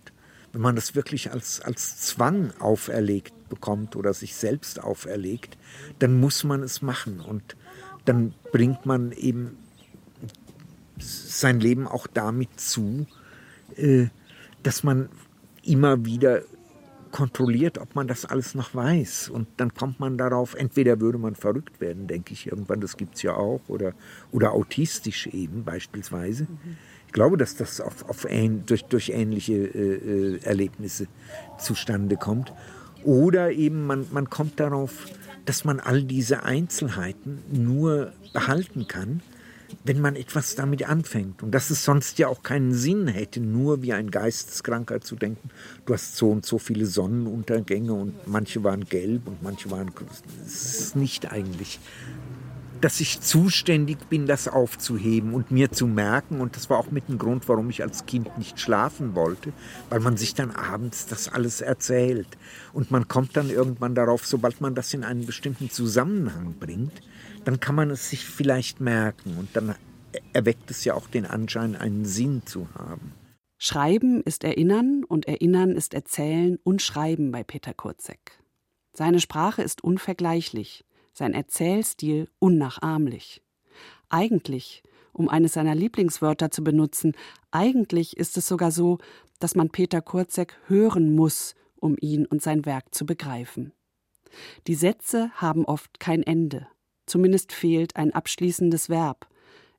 [0.54, 5.58] wenn man das wirklich als, als Zwang auferlegt bekommt oder sich selbst auferlegt,
[6.00, 7.20] dann muss man es machen.
[7.20, 7.56] Und
[8.06, 9.58] dann bringt man eben
[11.00, 13.06] sein Leben auch damit zu,
[13.76, 14.08] äh,
[14.64, 15.10] dass man
[15.64, 16.44] immer wieder
[17.16, 19.30] kontrolliert, ob man das alles noch weiß.
[19.30, 23.16] Und dann kommt man darauf, entweder würde man verrückt werden, denke ich irgendwann, das gibt
[23.16, 23.94] es ja auch, oder,
[24.32, 26.44] oder autistisch eben beispielsweise.
[26.44, 26.78] Mhm
[27.16, 31.08] glaube, dass das auf, auf ähn, durch, durch ähnliche äh, äh, Erlebnisse
[31.58, 32.52] zustande kommt.
[33.06, 35.06] Oder eben man, man kommt darauf,
[35.46, 39.22] dass man all diese Einzelheiten nur behalten kann,
[39.84, 41.44] wenn man etwas damit anfängt.
[41.44, 45.50] Und dass es sonst ja auch keinen Sinn hätte, nur wie ein Geisteskranker zu denken,
[45.86, 49.92] du hast so und so viele Sonnenuntergänge und manche waren gelb und manche waren.
[50.44, 51.80] Das ist nicht eigentlich
[52.82, 56.40] dass ich zuständig bin, das aufzuheben und mir zu merken.
[56.40, 59.54] Und das war auch mit dem Grund, warum ich als Kind nicht schlafen wollte,
[59.90, 62.28] weil man sich dann abends das alles erzählt.
[62.74, 67.02] Und man kommt dann irgendwann darauf, sobald man das in einen bestimmten Zusammenhang bringt,
[67.46, 69.38] dann kann man es sich vielleicht merken.
[69.38, 69.76] Und dann
[70.34, 73.14] erweckt es ja auch den Anschein, einen Sinn zu haben.
[73.58, 78.40] Schreiben ist Erinnern und Erinnern ist Erzählen und Schreiben bei Peter Kurzek.
[78.94, 83.42] Seine Sprache ist unvergleichlich sein Erzählstil unnachahmlich.
[84.10, 87.14] Eigentlich, um eines seiner Lieblingswörter zu benutzen,
[87.52, 89.00] eigentlich ist es sogar so,
[89.40, 93.72] dass man Peter Kurzek hören muss, um ihn und sein Werk zu begreifen.
[94.68, 96.68] Die Sätze haben oft kein Ende,
[97.06, 99.28] zumindest fehlt ein abschließendes Verb.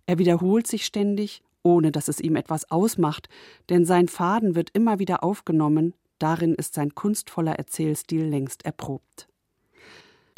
[0.07, 3.29] Er wiederholt sich ständig, ohne dass es ihm etwas ausmacht,
[3.69, 9.29] denn sein Faden wird immer wieder aufgenommen, darin ist sein kunstvoller Erzählstil längst erprobt.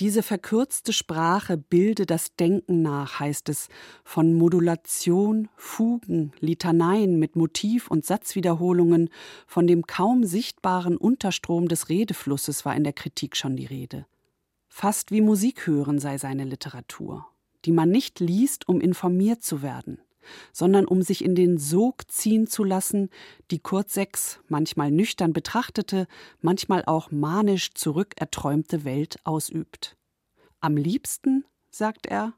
[0.01, 3.69] Diese verkürzte Sprache bilde das Denken nach, heißt es,
[4.05, 9.11] von Modulation, Fugen, Litaneien mit Motiv- und Satzwiederholungen,
[9.49, 14.07] von dem kaum sichtbaren Unterstrom des Redeflusses war in der Kritik schon die Rede.
[14.69, 17.27] Fast wie Musik hören sei seine Literatur,
[17.65, 19.99] die man nicht liest, um informiert zu werden,
[20.53, 23.11] sondern um sich in den Sog ziehen zu lassen,
[23.51, 23.91] die Kurt
[24.49, 26.07] manchmal nüchtern betrachtete,
[26.41, 29.97] manchmal auch manisch zurückerträumte Welt ausübt.
[30.61, 32.35] Am liebsten, sagt er,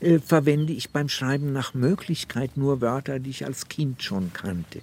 [0.00, 4.82] äh, verwende ich beim Schreiben nach Möglichkeit nur Wörter, die ich als Kind schon kannte.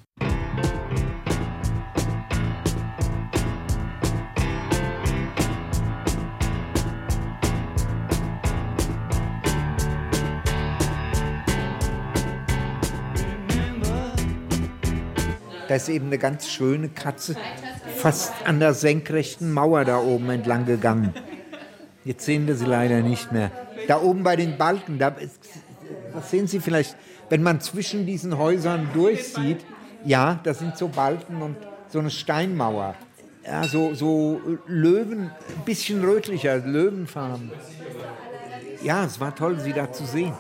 [15.71, 17.37] Da ist eben eine ganz schöne Katze
[17.95, 21.13] fast an der senkrechten Mauer da oben entlang gegangen.
[22.03, 23.51] Jetzt sehen wir sie leider nicht mehr.
[23.87, 26.97] Da oben bei den Balken, da das sehen Sie vielleicht,
[27.29, 29.59] wenn man zwischen diesen Häusern durchsieht,
[30.03, 31.55] ja, da sind so Balken und
[31.87, 32.95] so eine Steinmauer.
[33.45, 37.49] Ja, so, so Löwen, ein bisschen rötlicher, Löwenfarben.
[38.83, 40.33] Ja, es war toll, sie da zu sehen.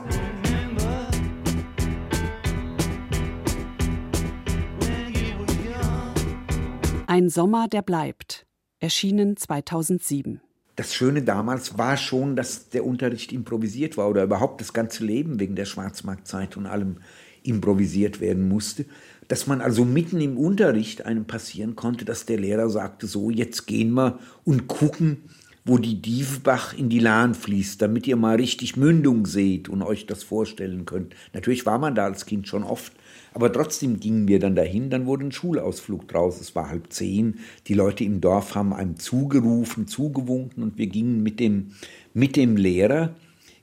[7.13, 8.45] Ein Sommer, der bleibt.
[8.79, 10.39] Erschienen 2007.
[10.77, 15.37] Das Schöne damals war schon, dass der Unterricht improvisiert war oder überhaupt das ganze Leben
[15.37, 16.99] wegen der Schwarzmarktzeit und allem
[17.43, 18.85] improvisiert werden musste.
[19.27, 23.67] Dass man also mitten im Unterricht einem passieren konnte, dass der Lehrer sagte, so, jetzt
[23.67, 25.23] gehen wir und gucken,
[25.65, 30.05] wo die Diefbach in die Lahn fließt, damit ihr mal richtig Mündung seht und euch
[30.05, 31.13] das vorstellen könnt.
[31.33, 32.93] Natürlich war man da als Kind schon oft,
[33.33, 36.41] aber trotzdem gingen wir dann dahin, dann wurde ein Schulausflug draus.
[36.41, 37.39] Es war halb zehn.
[37.67, 41.71] Die Leute im Dorf haben einem zugerufen, zugewunken und wir gingen mit dem,
[42.13, 43.15] mit dem Lehrer,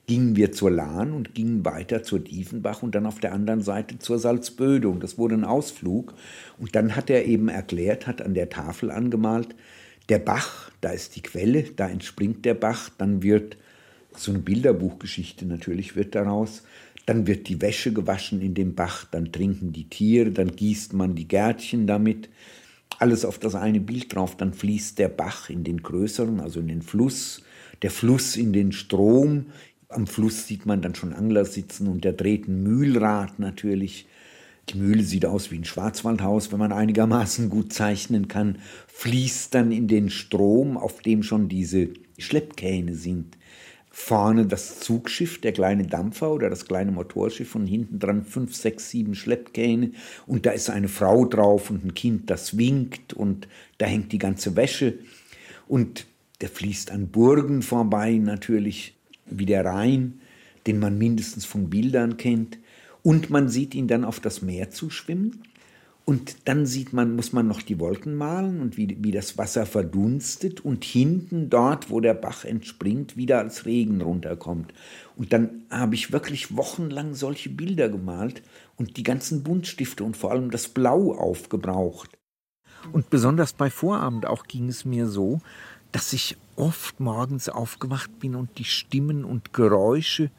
[0.06, 3.98] gingen wir zur Lahn und gingen weiter zur Diefenbach und dann auf der anderen Seite
[3.98, 4.88] zur Salzböde.
[4.88, 6.14] Und das wurde ein Ausflug.
[6.58, 9.54] Und dann hat er eben erklärt, hat an der Tafel angemalt,
[10.08, 13.58] der Bach, da ist die Quelle, da entspringt der Bach, dann wird
[14.20, 16.62] so eine Bilderbuchgeschichte natürlich wird daraus.
[17.06, 21.14] Dann wird die Wäsche gewaschen in dem Bach, dann trinken die Tiere, dann gießt man
[21.14, 22.28] die Gärtchen damit.
[22.98, 26.68] Alles auf das eine Bild drauf, dann fließt der Bach in den größeren, also in
[26.68, 27.42] den Fluss,
[27.82, 29.46] der Fluss in den Strom.
[29.88, 34.06] Am Fluss sieht man dann schon Angler sitzen und der dreht ein Mühlrad natürlich.
[34.68, 39.72] Die Mühle sieht aus wie ein Schwarzwaldhaus, wenn man einigermaßen gut zeichnen kann, fließt dann
[39.72, 43.37] in den Strom, auf dem schon diese Schleppkähne sind
[43.98, 48.90] vorne das Zugschiff, der kleine Dampfer oder das kleine Motorschiff und hinten dran fünf, sechs,
[48.90, 49.90] sieben Schleppkähne.
[50.26, 54.18] Und da ist eine Frau drauf und ein Kind, das winkt und da hängt die
[54.18, 55.00] ganze Wäsche.
[55.66, 56.06] Und
[56.40, 60.20] der fließt an Burgen vorbei natürlich wie der Rhein,
[60.66, 62.58] den man mindestens von Bildern kennt.
[63.02, 65.42] Und man sieht ihn dann auf das Meer zuschwimmen
[66.08, 69.66] und dann sieht man, muss man noch die Wolken malen und wie, wie das Wasser
[69.66, 74.72] verdunstet und hinten dort, wo der Bach entspringt, wieder als Regen runterkommt.
[75.16, 78.42] Und dann habe ich wirklich wochenlang solche Bilder gemalt
[78.76, 82.16] und die ganzen Buntstifte und vor allem das Blau aufgebraucht.
[82.90, 85.42] Und besonders bei Vorabend auch ging es mir so,
[85.92, 90.30] dass ich oft morgens aufgewacht bin und die Stimmen und Geräusche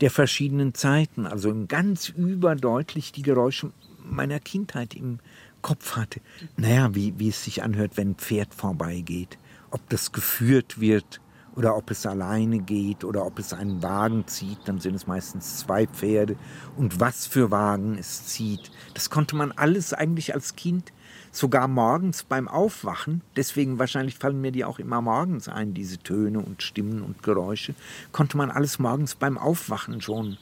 [0.00, 3.72] der verschiedenen Zeiten, also ganz überdeutlich die Geräusche
[4.10, 5.18] meiner Kindheit im
[5.62, 6.20] Kopf hatte.
[6.56, 9.38] Naja, wie, wie es sich anhört, wenn ein Pferd vorbeigeht
[9.70, 11.20] ob das geführt wird
[11.54, 15.58] oder ob es alleine geht oder ob es einen Wagen zieht, dann sind es meistens
[15.58, 16.36] zwei Pferde
[16.76, 18.70] und was für Wagen es zieht.
[18.94, 20.92] Das konnte man alles eigentlich als Kind,
[21.32, 26.38] sogar morgens beim Aufwachen, deswegen wahrscheinlich fallen mir die auch immer morgens ein, diese Töne
[26.38, 27.74] und Stimmen und Geräusche,
[28.12, 30.38] konnte man alles morgens beim Aufwachen schon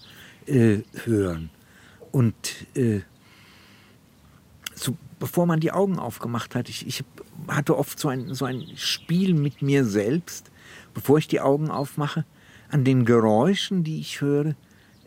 [0.46, 1.50] äh, hören.
[2.12, 2.34] Und
[2.74, 3.00] äh,
[4.76, 7.02] so, bevor man die Augen aufgemacht hat, ich, ich
[7.48, 10.50] hatte oft so ein, so ein Spiel mit mir selbst,
[10.94, 12.24] bevor ich die Augen aufmache,
[12.68, 14.54] an den Geräuschen, die ich höre,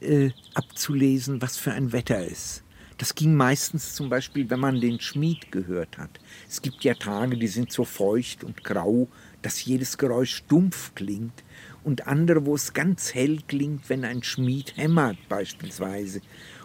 [0.01, 2.63] äh, abzulesen, was für ein Wetter ist.
[2.97, 6.19] Das ging meistens zum Beispiel, wenn man den Schmied gehört hat.
[6.49, 9.07] Es gibt ja Tage, die sind so feucht und grau,
[9.41, 11.43] dass jedes Geräusch dumpf klingt.
[11.83, 16.19] Und andere, wo es ganz hell klingt, wenn ein Schmied hämmert beispielsweise.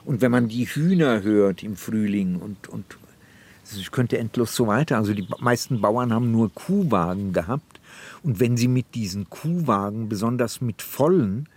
[0.04, 2.84] Und wenn man die Hühner hört im Frühling und, und
[3.62, 4.98] also ich könnte endlos so weiter.
[4.98, 7.80] Also die meisten Bauern haben nur Kuhwagen gehabt.
[8.22, 11.48] Und wenn sie mit diesen Kuhwagen, besonders mit vollen,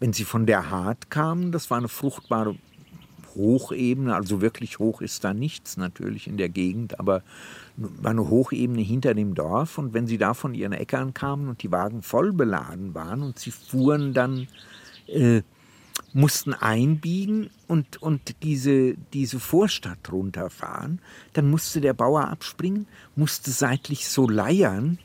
[0.00, 2.56] wenn sie von der Hart kamen, das war eine fruchtbare
[3.34, 7.22] Hochebene, also wirklich hoch ist da nichts natürlich in der Gegend, aber
[7.76, 9.78] war eine Hochebene hinter dem Dorf.
[9.78, 13.38] Und wenn sie da von ihren Äckern kamen und die Wagen voll beladen waren und
[13.38, 14.48] sie fuhren dann
[15.06, 15.42] äh,
[16.12, 21.00] mussten einbiegen und, und diese, diese Vorstadt runterfahren.
[21.32, 24.98] Dann musste der Bauer abspringen, musste seitlich so leiern,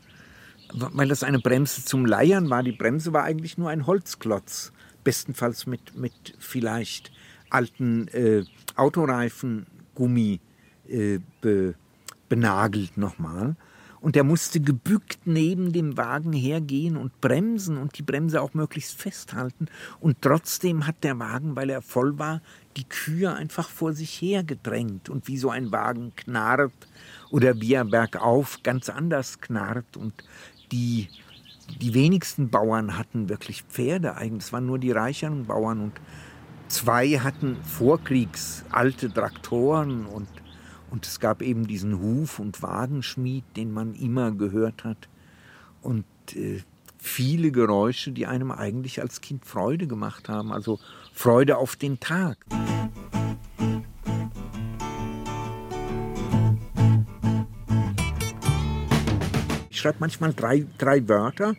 [0.74, 2.64] weil das eine Bremse zum Leiern war.
[2.64, 4.74] Die Bremse war eigentlich nur ein Holzklotz,
[5.04, 7.12] bestenfalls mit, mit vielleicht
[7.50, 8.44] alten äh,
[8.76, 10.42] Autoreifengummi
[10.88, 11.76] äh, be,
[12.28, 13.56] benagelt nochmal.
[14.00, 19.00] Und er musste gebückt neben dem Wagen hergehen und bremsen und die Bremse auch möglichst
[19.00, 19.68] festhalten.
[20.00, 22.42] Und trotzdem hat der Wagen, weil er voll war,
[22.76, 25.10] die Kühe einfach vor sich her gedrängt.
[25.10, 26.74] Und wie so ein Wagen knarrt
[27.32, 29.98] oder wie er bergauf ganz anders knarrt.
[29.98, 30.14] Und
[30.72, 31.10] die,
[31.82, 34.46] die wenigsten Bauern hatten wirklich Pferde eigentlich.
[34.46, 35.82] Es waren nur die reicheren Bauern.
[35.82, 35.94] Und
[36.68, 40.28] zwei hatten vorkriegs alte Traktoren und
[40.90, 45.10] und es gab eben diesen Huf- und Wagenschmied, den man immer gehört hat.
[45.82, 46.62] Und äh,
[46.98, 50.52] viele Geräusche, die einem eigentlich als Kind Freude gemacht haben.
[50.52, 50.80] Also
[51.14, 52.38] Freude auf den Tag.
[59.70, 61.56] Ich schreibe manchmal drei, drei Wörter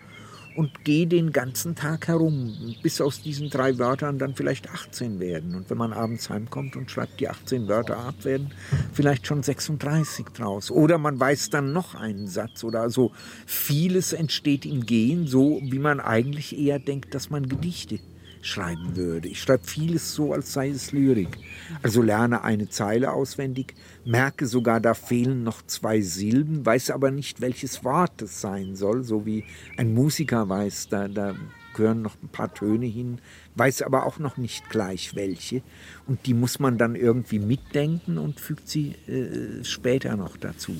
[0.58, 5.54] und gehe den ganzen Tag herum, bis aus diesen drei Wörtern dann vielleicht 18 werden.
[5.54, 8.50] Und wenn man abends heimkommt und schreibt die 18 Wörter ab, werden
[8.92, 10.72] vielleicht schon 36 draus.
[10.72, 13.12] Oder man weiß dann noch einen Satz oder so.
[13.46, 18.00] Vieles entsteht im Gehen, so wie man eigentlich eher denkt, dass man Gedichte
[18.42, 19.28] schreiben würde.
[19.28, 21.38] Ich schreibe vieles so, als sei es Lyrik.
[21.82, 23.74] Also lerne eine Zeile auswendig,
[24.04, 29.04] merke sogar, da fehlen noch zwei Silben, weiß aber nicht, welches Wort es sein soll,
[29.04, 29.44] so wie
[29.76, 31.34] ein Musiker weiß, da, da
[31.74, 33.18] gehören noch ein paar Töne hin,
[33.54, 35.62] weiß aber auch noch nicht gleich welche.
[36.06, 40.76] Und die muss man dann irgendwie mitdenken und fügt sie äh, später noch dazu.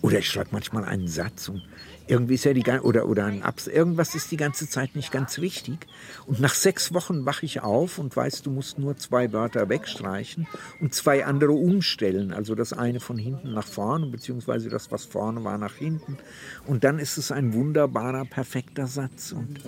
[0.00, 1.62] Oder ich schreibe manchmal einen Satz und
[2.06, 5.38] irgendwie ist ja die oder oder ein Abs irgendwas ist die ganze Zeit nicht ganz
[5.40, 5.86] wichtig.
[6.26, 10.46] Und nach sechs Wochen wache ich auf und weiß, du musst nur zwei Wörter wegstreichen
[10.80, 15.44] und zwei andere umstellen, also das eine von hinten nach vorne beziehungsweise das was vorne
[15.44, 16.18] war nach hinten.
[16.66, 19.32] Und dann ist es ein wunderbarer perfekter Satz.
[19.32, 19.60] Und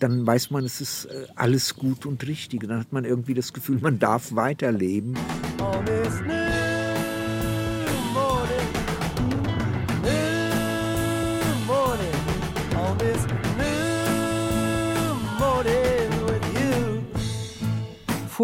[0.00, 3.52] dann weiß man, es ist äh, alles gut und richtig, dann hat man irgendwie das
[3.52, 5.16] Gefühl, man darf weiterleben.
[5.60, 6.57] Oh,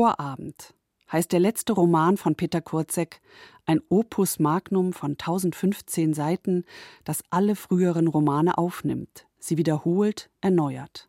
[0.04, 0.74] Vorabend
[1.10, 3.22] heißt der letzte Roman von Peter Kurzek,
[3.64, 6.66] ein Opus Magnum von 1015 Seiten,
[7.04, 11.08] das alle früheren Romane aufnimmt, sie wiederholt, erneuert.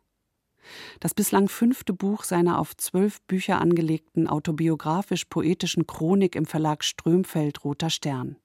[0.98, 7.90] Das bislang fünfte Buch seiner auf zwölf Bücher angelegten autobiografisch-poetischen Chronik im Verlag Strömfeld Roter
[7.90, 8.36] Stern,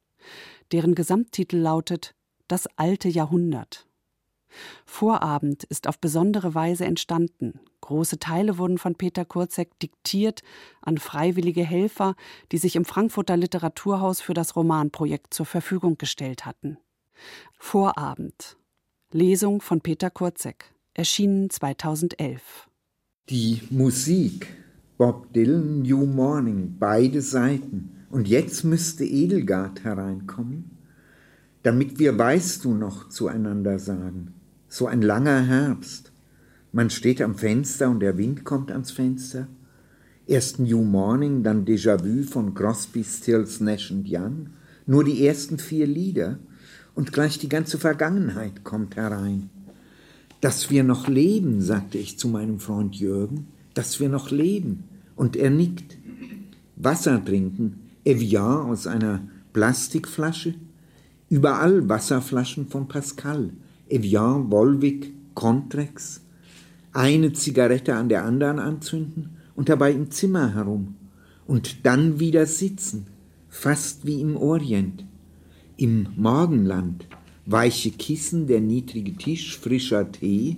[0.74, 2.14] deren Gesamttitel lautet
[2.50, 3.88] Das alte Jahrhundert.
[4.86, 7.60] Vorabend ist auf besondere Weise entstanden.
[7.82, 10.42] Große Teile wurden von Peter Kurzek diktiert
[10.82, 12.16] an freiwillige Helfer,
[12.52, 16.78] die sich im Frankfurter Literaturhaus für das Romanprojekt zur Verfügung gestellt hatten.
[17.58, 18.58] Vorabend.
[19.12, 20.74] Lesung von Peter Kurzek.
[20.94, 22.70] Erschienen 2011.
[23.30, 24.48] Die Musik.
[24.98, 28.06] Bob Dylan, New Morning, beide Seiten.
[28.12, 30.78] Und jetzt müsste Edelgard hereinkommen,
[31.64, 34.41] damit wir weißt du noch zueinander sagen
[34.72, 36.14] so ein langer Herbst.
[36.72, 39.50] Man steht am Fenster und der Wind kommt ans Fenster.
[40.28, 44.52] Erst New Morning, dann Déjà-vu von Crosby, Stills, Nash Young.
[44.86, 46.40] Nur die ersten vier Lieder.
[46.96, 49.50] und gleich die ganze Vergangenheit kommt herein.
[50.40, 54.86] Dass wir noch leben, sagte ich zu meinem Freund Jürgen, dass wir noch leben.
[55.18, 55.98] Und er nickt.
[56.78, 59.22] Wasser trinken, Evian aus einer
[59.54, 60.56] Plastikflasche,
[61.30, 63.52] überall Wasserflaschen von Pascal,
[63.92, 66.22] Evian, Volvic, Contrex,
[66.94, 70.96] eine Zigarette an der anderen anzünden und dabei im Zimmer herum
[71.46, 73.08] und dann wieder sitzen,
[73.50, 75.06] fast wie im Orient,
[75.76, 77.06] im Morgenland,
[77.46, 80.58] weiche Kissen, der niedrige Tisch, frischer Tee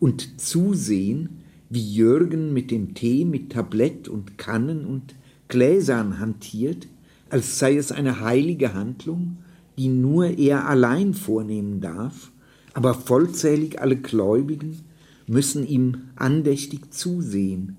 [0.00, 1.28] und zusehen,
[1.70, 5.14] wie Jürgen mit dem Tee mit Tablett und Kannen und
[5.48, 6.88] Gläsern hantiert,
[7.30, 9.38] als sei es eine heilige Handlung,
[9.78, 12.32] die nur er allein vornehmen darf,
[12.76, 14.82] aber vollzählig alle Gläubigen
[15.26, 17.78] müssen ihm andächtig zusehen.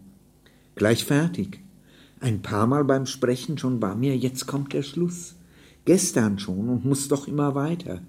[0.73, 1.59] Gleich fertig.
[2.19, 5.35] Ein paar Mal beim Sprechen schon war mir, jetzt kommt der Schluss.
[5.85, 8.01] Gestern schon und muss doch immer weiter.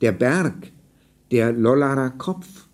[0.00, 0.72] Der Berg,
[1.30, 2.66] der Lollarer Kopf,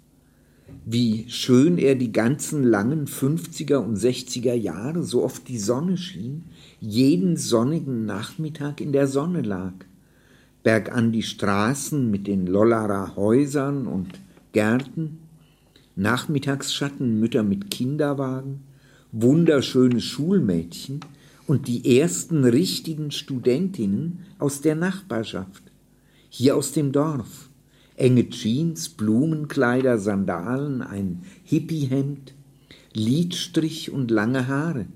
[0.86, 6.44] wie schön er die ganzen langen 50er und 60er Jahre, so oft die Sonne schien,
[6.80, 9.74] jeden sonnigen Nachmittag in der Sonne lag.
[10.62, 14.08] Bergan die Straßen mit den Lollarer Häusern und
[14.52, 15.18] Gärten,
[15.94, 18.60] Nachmittagsschatten Mütter mit Kinderwagen,
[19.12, 21.00] wunderschöne Schulmädchen.
[21.46, 25.62] Und die ersten richtigen Studentinnen aus der Nachbarschaft,
[26.28, 27.48] hier aus dem Dorf.
[27.96, 32.34] Enge Jeans, Blumenkleider, Sandalen, ein Hippiehemd,
[32.92, 34.86] Lidstrich und lange Haare.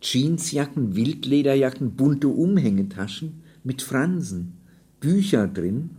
[0.00, 4.54] Jeansjacken, Wildlederjacken, bunte Umhängetaschen mit Fransen,
[5.00, 5.90] Bücher drin,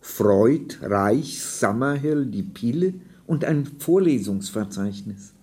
[0.00, 2.94] Freud, Reich, Summerhill, die Pille
[3.26, 5.34] und ein Vorlesungsverzeichnis.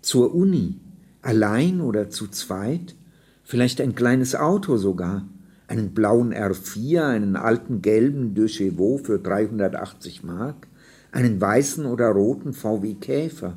[0.00, 0.76] Zur Uni,
[1.22, 2.94] allein oder zu zweit,
[3.42, 5.26] vielleicht ein kleines Auto sogar,
[5.66, 10.68] einen blauen R4, einen alten gelben De Chevaux für 380 Mark,
[11.10, 13.56] einen weißen oder roten VW Käfer.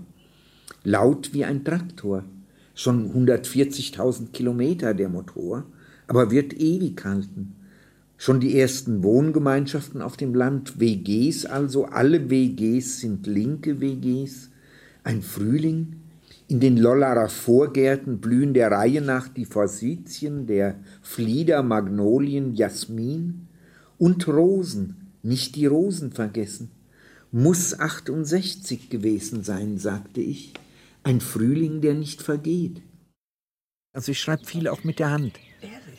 [0.84, 2.24] Laut wie ein Traktor.
[2.74, 5.66] Schon 140.000 Kilometer der Motor,
[6.08, 7.56] aber wird ewig halten.
[8.22, 14.50] Schon die ersten Wohngemeinschaften auf dem Land, WGs also, alle WGs sind linke WGs.
[15.06, 16.02] Ein Frühling,
[16.50, 23.48] in den Lollarer Vorgärten blühen der Reihe nach die Forsythien, der Flieder, Magnolien, Jasmin
[23.98, 26.72] und Rosen, nicht die Rosen vergessen.
[27.32, 30.54] Muss 68 gewesen sein, sagte ich,
[31.04, 32.82] ein Frühling, der nicht vergeht.
[33.94, 35.40] Also ich schreibe viel auch mit der Hand,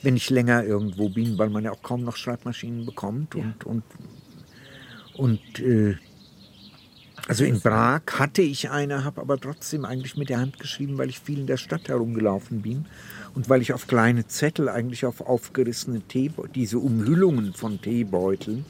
[0.02, 3.82] wenn ich länger irgendwo bin, weil man ja auch kaum noch Schreibmaschinen bekommt und, und,
[5.14, 5.96] und äh,
[7.28, 11.10] also in Prag hatte ich eine, habe aber trotzdem eigentlich mit der Hand geschrieben, weil
[11.10, 12.86] ich viel in der Stadt herumgelaufen bin
[13.34, 18.64] und weil ich auf kleine Zettel, eigentlich auf aufgerissene Teebeutel, diese Umhüllungen von Teebeuteln,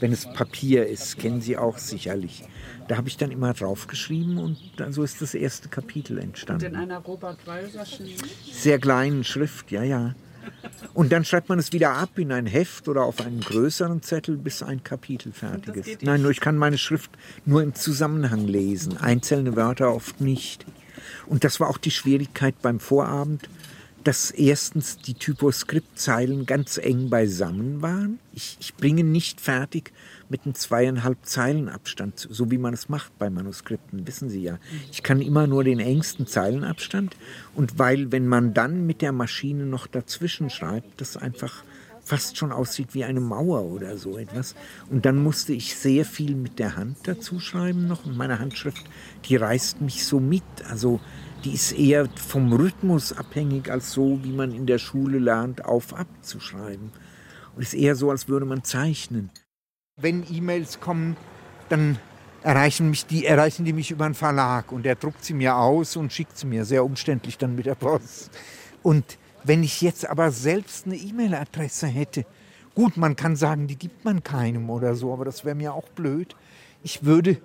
[0.00, 2.44] wenn es Papier ist, kennen Sie auch sicherlich.
[2.88, 6.66] Da habe ich dann immer draufgeschrieben und dann so ist das erste Kapitel entstanden.
[6.66, 7.84] Und in einer Robert Walser?
[8.50, 10.14] Sehr kleinen Schrift, ja, ja.
[10.94, 14.36] Und dann schreibt man es wieder ab in ein Heft oder auf einen größeren Zettel,
[14.36, 16.02] bis ein Kapitel fertig ist.
[16.02, 17.10] Nein, nur ich kann meine Schrift
[17.44, 20.64] nur im Zusammenhang lesen, einzelne Wörter oft nicht.
[21.26, 23.48] Und das war auch die Schwierigkeit beim Vorabend,
[24.04, 28.20] dass erstens die Typoskriptzeilen ganz eng beisammen waren.
[28.32, 29.92] Ich, ich bringe nicht fertig
[30.28, 34.58] mit einem zweieinhalb Zeilen Abstand, so wie man es macht bei Manuskripten, wissen Sie ja.
[34.90, 37.16] Ich kann immer nur den engsten Zeilenabstand
[37.54, 41.64] und weil, wenn man dann mit der Maschine noch dazwischen schreibt, das einfach
[42.06, 44.54] fast schon aussieht wie eine Mauer oder so etwas.
[44.90, 48.84] Und dann musste ich sehr viel mit der Hand dazu schreiben noch und meine Handschrift,
[49.24, 50.44] die reißt mich so mit.
[50.70, 51.00] Also
[51.44, 56.06] die ist eher vom Rhythmus abhängig als so, wie man in der Schule lernt, auf-ab
[56.22, 56.92] zu schreiben.
[57.56, 59.30] Und ist eher so, als würde man zeichnen.
[59.98, 61.16] Wenn E-Mails kommen,
[61.70, 61.98] dann
[62.42, 65.96] erreichen, mich die, erreichen die mich über einen Verlag und der druckt sie mir aus
[65.96, 68.30] und schickt sie mir, sehr umständlich dann mit der Post.
[68.82, 72.26] Und wenn ich jetzt aber selbst eine E-Mail-Adresse hätte,
[72.74, 75.88] gut, man kann sagen, die gibt man keinem oder so, aber das wäre mir auch
[75.88, 76.36] blöd.
[76.82, 77.40] Ich würde,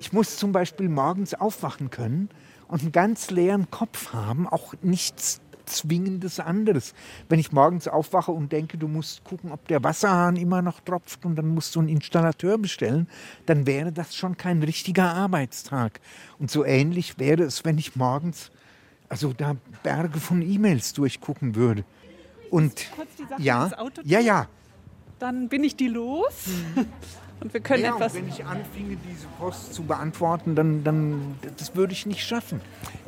[0.00, 2.30] ich muss zum Beispiel morgens aufwachen können
[2.68, 6.94] und einen ganz leeren Kopf haben, auch nichts Zwingendes anderes.
[7.28, 11.24] Wenn ich morgens aufwache und denke, du musst gucken, ob der Wasserhahn immer noch tropft
[11.24, 13.08] und dann musst du einen Installateur bestellen,
[13.46, 16.00] dann wäre das schon kein richtiger Arbeitstag.
[16.38, 18.50] Und so ähnlich wäre es, wenn ich morgens
[19.08, 21.84] also da Berge von E-Mails durchgucken würde.
[22.50, 22.86] Und
[23.38, 23.70] ja,
[24.04, 24.48] ja, ja.
[25.18, 26.46] Dann bin ich die los.
[26.74, 26.86] Mhm.
[27.42, 28.14] Und wir können ja, etwas.
[28.14, 32.60] wenn ich anfinge, diese Post zu beantworten, dann, dann das würde ich nicht schaffen.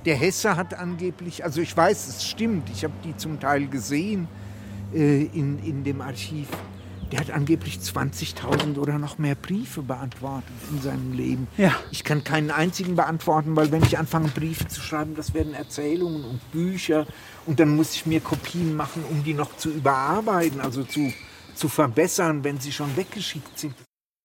[0.05, 4.29] Der Hesse hat angeblich, also ich weiß, es stimmt, ich habe die zum Teil gesehen
[4.93, 6.49] äh, in, in dem Archiv.
[7.13, 11.47] der hat angeblich 20.000 oder noch mehr Briefe beantwortet in seinem Leben.
[11.57, 11.73] Ja.
[11.93, 16.25] Ich kann keinen einzigen beantworten, weil wenn ich anfange, Briefe zu schreiben, das werden Erzählungen
[16.25, 17.07] und Bücher.
[17.47, 21.13] Und dann muss ich mir Kopien machen, um die noch zu überarbeiten, also zu,
[21.55, 23.75] zu verbessern, wenn sie schon weggeschickt sind.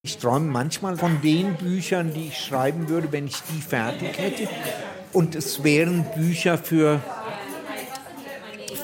[0.02, 4.48] Ich träume manchmal von den Büchern, die ich schreiben würde, wenn ich die fertig hätte.
[5.12, 7.02] Und es wären Bücher für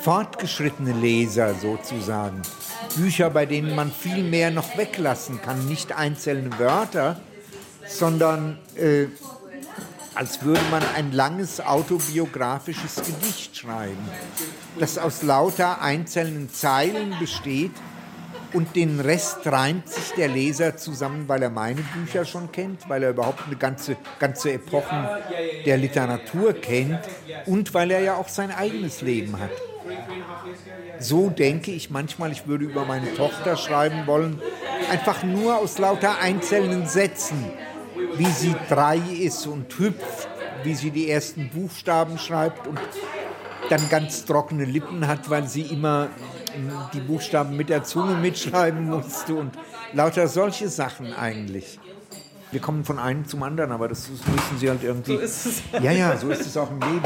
[0.02, 2.42] fortgeschrittene Leser sozusagen.
[2.98, 5.70] Bücher, bei denen man viel mehr noch weglassen kann.
[5.70, 7.18] Nicht einzelne Wörter,
[7.88, 9.06] sondern äh,
[10.16, 14.10] als würde man ein langes autobiografisches Gedicht schreiben,
[14.80, 17.72] das aus lauter einzelnen Zeilen besteht
[18.56, 23.04] und den Rest reimt sich der Leser zusammen, weil er meine Bücher schon kennt, weil
[23.04, 25.08] er überhaupt eine ganze, ganze Epochen
[25.66, 27.02] der Literatur kennt
[27.46, 29.52] und weil er ja auch sein eigenes Leben hat.
[31.00, 34.42] So denke ich manchmal, ich würde über meine Tochter schreiben wollen,
[34.90, 37.52] einfach nur aus lauter einzelnen Sätzen,
[38.16, 40.30] wie sie drei ist und hüpft,
[40.64, 42.80] wie sie die ersten Buchstaben schreibt und
[43.70, 46.08] dann ganz trockene Lippen hat, weil sie immer
[46.94, 49.52] die Buchstaben mit der Zunge mitschreiben musste und
[49.94, 51.80] lauter solche Sachen eigentlich.
[52.52, 55.16] Wir kommen von einem zum anderen, aber das müssen sie halt irgendwie.
[55.16, 55.62] So ist es.
[55.82, 57.04] Ja, ja, so ist es auch im Leben.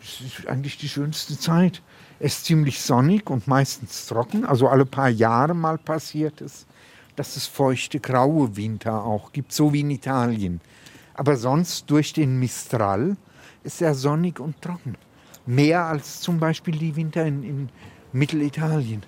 [0.00, 1.82] Das ist eigentlich die schönste Zeit.
[2.22, 6.66] Es ist ziemlich sonnig und meistens trocken, also alle paar Jahre mal passiert es,
[7.16, 10.60] dass es feuchte, graue Winter auch gibt, so wie in Italien.
[11.14, 13.16] Aber sonst durch den Mistral
[13.64, 14.96] ist er sonnig und trocken.
[15.46, 17.68] Mehr als zum Beispiel die Winter in, in
[18.12, 19.02] Mittelitalien.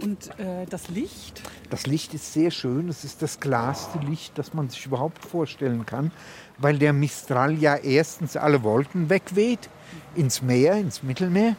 [0.00, 1.42] Und äh, das Licht?
[1.70, 2.88] Das Licht ist sehr schön.
[2.88, 6.12] Es ist das klarste Licht, das man sich überhaupt vorstellen kann,
[6.58, 9.68] weil der Mistral ja erstens alle Wolken wegweht
[10.14, 11.56] ins Meer, ins Mittelmeer.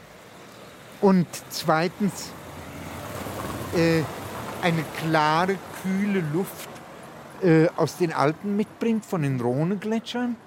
[1.03, 2.31] Und zweitens
[3.75, 4.03] äh,
[4.61, 6.69] eine klare, kühle Luft
[7.41, 10.37] äh, aus den Alpen mitbringt, von den Rhone-Gletschern.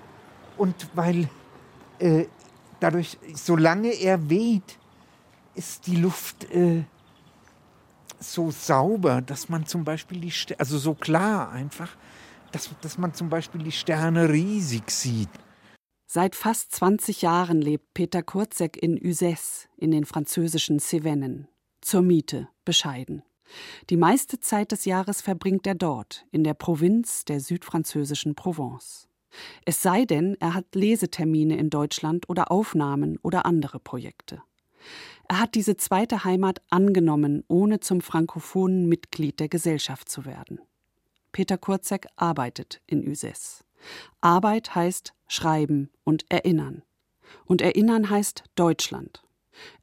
[0.57, 1.29] Und weil
[1.99, 2.25] äh,
[2.81, 4.79] dadurch, solange er weht,
[5.55, 6.85] ist die Luft äh,
[8.19, 11.91] so sauber, dass man zum Beispiel die, Ster also so klar einfach,
[12.53, 15.29] dass, dass man zum Beispiel die Sterne riesig sieht.
[16.09, 21.49] Seit fast 20 Jahren lebt Peter Kurzek in Uzès in den französischen Cevennen.
[21.81, 23.25] Zur Miete, bescheiden.
[23.91, 29.09] Die meiste Zeit des Jahres verbringt er dort, in der Provinz der südfranzösischen Provence.
[29.65, 34.43] Es sei denn, er hat Lesetermine in Deutschland oder Aufnahmen oder andere Projekte.
[35.29, 40.61] Er hat diese zweite Heimat angenommen, ohne zum frankophonen Mitglied der Gesellschaft zu werden.
[41.33, 43.63] Peter Kurzek arbeitet in Uzès.
[44.21, 46.83] Arbeit heißt Schreiben und Erinnern.
[47.45, 49.23] Und Erinnern heißt Deutschland.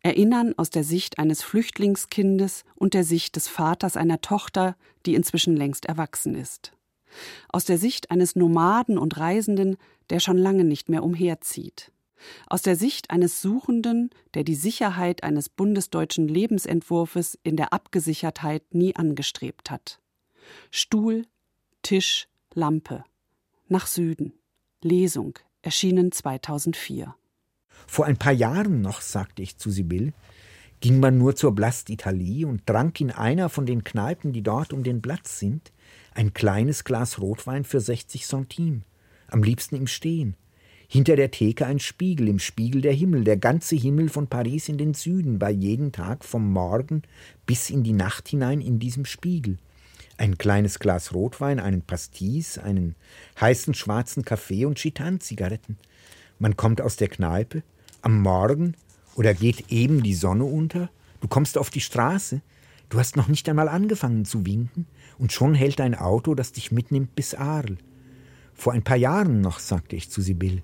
[0.01, 4.75] Erinnern aus der Sicht eines Flüchtlingskindes und der Sicht des Vaters einer Tochter,
[5.05, 6.73] die inzwischen längst erwachsen ist.
[7.49, 9.77] Aus der Sicht eines Nomaden und Reisenden,
[10.09, 11.91] der schon lange nicht mehr umherzieht.
[12.47, 18.95] Aus der Sicht eines Suchenden, der die Sicherheit eines bundesdeutschen Lebensentwurfes in der Abgesichertheit nie
[18.95, 19.99] angestrebt hat.
[20.71, 21.25] Stuhl,
[21.81, 23.03] Tisch, Lampe.
[23.67, 24.33] Nach Süden.
[24.84, 27.15] Lesung, erschienen 2004.
[27.88, 30.13] Vor ein paar Jahren noch, sagte ich zu Sibyl,
[30.81, 34.73] ging man nur zur Blast Italie und trank in einer von den Kneipen, die dort
[34.73, 35.71] um den Platz sind,
[36.13, 38.81] ein kleines Glas Rotwein für 60 Centime,
[39.27, 40.36] am liebsten im Stehen.
[40.88, 44.77] Hinter der Theke ein Spiegel, im Spiegel der Himmel, der ganze Himmel von Paris in
[44.77, 47.03] den Süden, war jeden Tag vom Morgen
[47.45, 49.57] bis in die Nacht hinein in diesem Spiegel
[50.24, 52.95] ein kleines Glas Rotwein, einen Pastis, einen
[53.41, 55.78] heißen schwarzen Kaffee und Chitan-Zigaretten.
[56.39, 57.61] Man kommt aus der Kneipe
[58.01, 58.76] am Morgen
[59.15, 60.89] oder geht eben die Sonne unter.
[61.19, 62.41] Du kommst auf die Straße.
[62.88, 66.71] Du hast noch nicht einmal angefangen zu winken und schon hält ein Auto, das dich
[66.71, 67.78] mitnimmt bis Arl.
[68.53, 70.61] Vor ein paar Jahren noch, sagte ich zu Sibyl.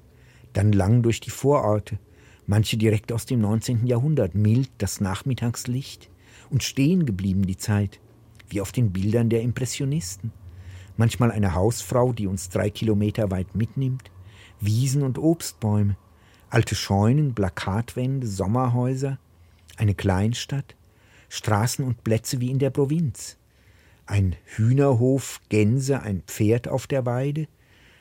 [0.53, 1.99] Dann lang durch die Vororte,
[2.47, 3.86] manche direkt aus dem 19.
[3.86, 6.10] Jahrhundert, mild das Nachmittagslicht
[6.49, 7.99] und stehen geblieben die Zeit
[8.50, 10.32] wie auf den Bildern der Impressionisten.
[10.97, 14.12] Manchmal eine Hausfrau, die uns drei Kilometer weit mitnimmt,
[14.60, 15.95] Wiesen und Obstbäume,
[16.50, 19.18] alte Scheunen, Plakatwände, Sommerhäuser,
[19.78, 20.76] eine Kleinstadt,
[21.30, 23.38] Straßen und Plätze wie in der Provinz.
[24.06, 27.47] Ein Hühnerhof, Gänse, ein Pferd auf der Weide,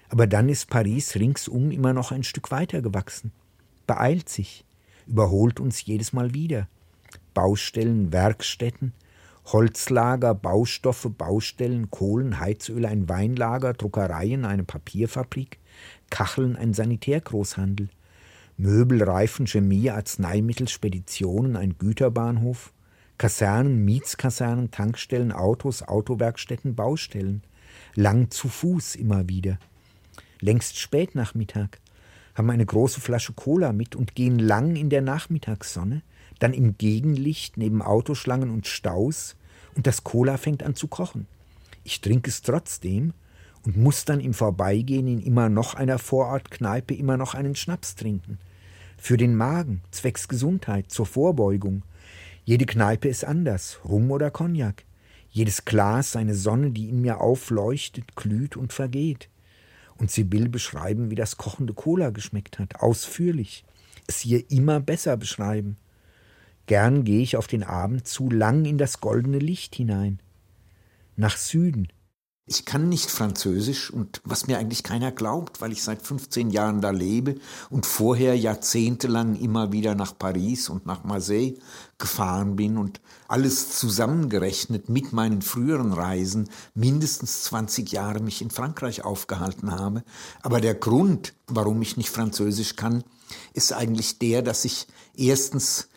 [0.09, 3.31] aber dann ist Paris ringsum immer noch ein Stück weiter gewachsen,
[3.87, 4.65] beeilt sich,
[5.07, 6.67] überholt uns jedes Mal wieder.
[7.35, 8.93] Baustellen, Werkstätten,
[9.53, 15.59] Holzlager, Baustoffe, Baustellen, Kohlen, Heizöl, ein Weinlager, Druckereien, eine Papierfabrik,
[16.11, 17.89] Kacheln, ein Sanitärgroßhandel,
[18.59, 22.73] Möbel, Reifen, Chemie, Arzneimittel, Speditionen, ein Güterbahnhof,
[23.17, 27.43] Kasernen, Mietskasernen, Tankstellen, Autos, Autowerkstätten, Baustellen.
[27.95, 29.59] Lang zu Fuß immer wieder.
[30.41, 31.79] Längst Spätnachmittag.
[32.35, 36.03] Haben eine große Flasche Cola mit und gehen lang in der Nachmittagssonne,
[36.39, 39.37] dann im Gegenlicht neben Autoschlangen und Staus
[39.75, 41.27] und das Cola fängt an zu kochen.
[41.85, 43.13] Ich trinke es trotzdem
[43.65, 48.39] und muss dann im Vorbeigehen in immer noch einer Vorortkneipe immer noch einen Schnaps trinken.
[48.97, 51.83] Für den Magen, zwecks Gesundheit, zur Vorbeugung.
[52.45, 54.85] Jede Kneipe ist anders, Rum oder Cognac.
[55.31, 59.29] Jedes Glas seine Sonne, die in mir aufleuchtet, glüht und vergeht.
[59.97, 63.65] Und Sibyl beschreiben, wie das kochende Cola geschmeckt hat, ausführlich.
[64.07, 65.77] Es ihr immer besser beschreiben.
[66.69, 70.21] Gern gehe ich auf den Abend zu lang in das goldene Licht hinein.
[71.17, 71.89] Nach Süden,
[72.45, 76.83] ich kann nicht Französisch und was mir eigentlich keiner glaubt, weil ich seit 15 Jahren
[76.83, 77.37] da lebe
[77.71, 81.55] und vorher jahrzehntelang immer wieder nach Paris und nach Marseille
[81.97, 89.07] gefahren bin und alles zusammengerechnet mit meinen früheren Reisen mindestens 20 Jahre mich in Frankreich
[89.07, 90.05] aufgehalten habe.
[90.43, 93.05] Aber der Grund, warum ich nicht Französisch kann,
[93.55, 95.89] ist eigentlich der, dass ich erstens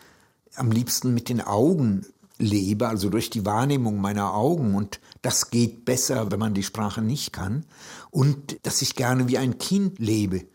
[0.55, 2.05] am liebsten mit den Augen
[2.37, 4.75] lebe, also durch die Wahrnehmung meiner Augen.
[4.75, 7.65] Und das geht besser, wenn man die Sprache nicht kann.
[8.09, 10.45] Und dass ich gerne wie ein Kind lebe.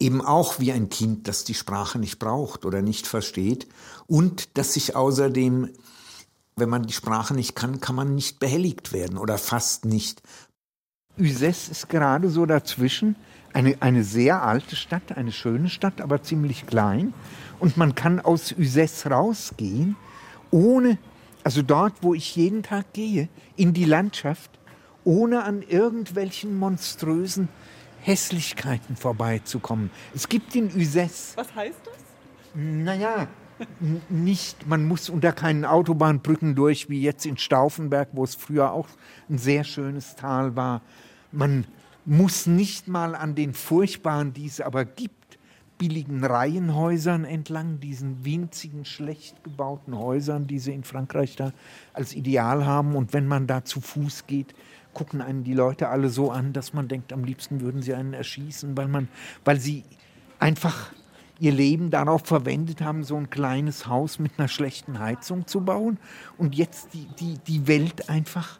[0.00, 3.66] Eben auch wie ein Kind, das die Sprache nicht braucht oder nicht versteht.
[4.06, 5.70] Und dass ich außerdem,
[6.56, 10.22] wenn man die Sprache nicht kann, kann man nicht behelligt werden oder fast nicht.
[11.18, 13.16] Uzès ist gerade so dazwischen.
[13.52, 17.12] Eine, eine sehr alte Stadt, eine schöne Stadt, aber ziemlich klein.
[17.60, 19.96] Und man kann aus Uzès rausgehen,
[20.50, 20.98] ohne
[21.44, 24.50] also dort, wo ich jeden Tag gehe, in die Landschaft,
[25.04, 27.48] ohne an irgendwelchen monströsen
[28.02, 29.90] Hässlichkeiten vorbeizukommen.
[30.14, 31.36] Es gibt in Uzès.
[31.36, 31.94] Was heißt das?
[32.54, 33.28] Naja,
[34.08, 38.88] nicht, man muss unter keinen Autobahnbrücken durch, wie jetzt in Stauffenberg, wo es früher auch
[39.28, 40.82] ein sehr schönes Tal war.
[41.32, 41.66] Man
[42.04, 45.17] muss nicht mal an den furchtbaren, die es aber gibt,
[45.78, 51.52] billigen Reihenhäusern entlang, diesen winzigen, schlecht gebauten Häusern, die sie in Frankreich da
[51.94, 52.96] als Ideal haben.
[52.96, 54.54] Und wenn man da zu Fuß geht,
[54.92, 58.14] gucken einen die Leute alle so an, dass man denkt, am liebsten würden sie einen
[58.14, 59.08] erschießen, weil, man,
[59.44, 59.84] weil sie
[60.40, 60.92] einfach
[61.38, 65.98] ihr Leben darauf verwendet haben, so ein kleines Haus mit einer schlechten Heizung zu bauen
[66.36, 68.58] und jetzt die, die, die Welt einfach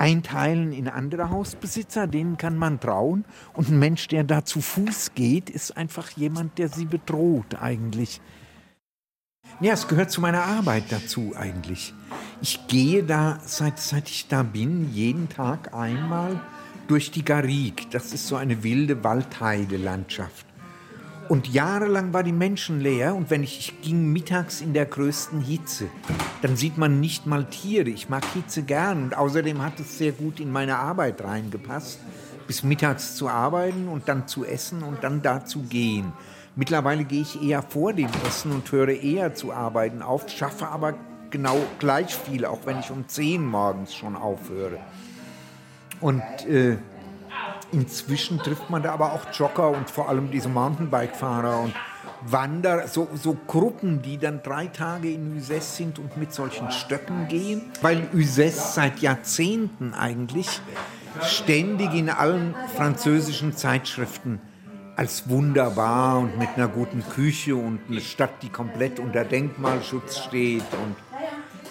[0.00, 3.24] einteilen in andere Hausbesitzer, denen kann man trauen.
[3.52, 8.20] Und ein Mensch, der da zu Fuß geht, ist einfach jemand, der sie bedroht eigentlich.
[9.60, 11.92] Ja, es gehört zu meiner Arbeit dazu eigentlich.
[12.40, 16.40] Ich gehe da, seit, seit ich da bin, jeden Tag einmal
[16.88, 17.86] durch die Garrigue.
[17.90, 20.49] Das ist so eine wilde Waldheidelandschaft.
[21.30, 25.40] Und jahrelang war die Menschen leer und wenn ich, ich ging mittags in der größten
[25.40, 25.86] Hitze,
[26.42, 27.88] dann sieht man nicht mal Tiere.
[27.88, 32.00] Ich mag Hitze gern und außerdem hat es sehr gut in meine Arbeit reingepasst,
[32.48, 36.12] bis mittags zu arbeiten und dann zu essen und dann da zu gehen.
[36.56, 40.94] Mittlerweile gehe ich eher vor dem Essen und höre eher zu arbeiten auf, schaffe aber
[41.30, 44.78] genau gleich viel, auch wenn ich um 10 morgens schon aufhöre.
[46.00, 46.78] Und äh,
[47.72, 51.74] Inzwischen trifft man da aber auch Jogger und vor allem diese Mountainbike-Fahrer und
[52.22, 57.28] Wanderer, so, so Gruppen, die dann drei Tage in Uzès sind und mit solchen Stöcken
[57.28, 60.60] gehen, weil Uzès seit Jahrzehnten eigentlich
[61.22, 64.40] ständig in allen französischen Zeitschriften
[64.96, 70.64] als wunderbar und mit einer guten Küche und eine Stadt, die komplett unter Denkmalschutz steht
[70.72, 70.96] und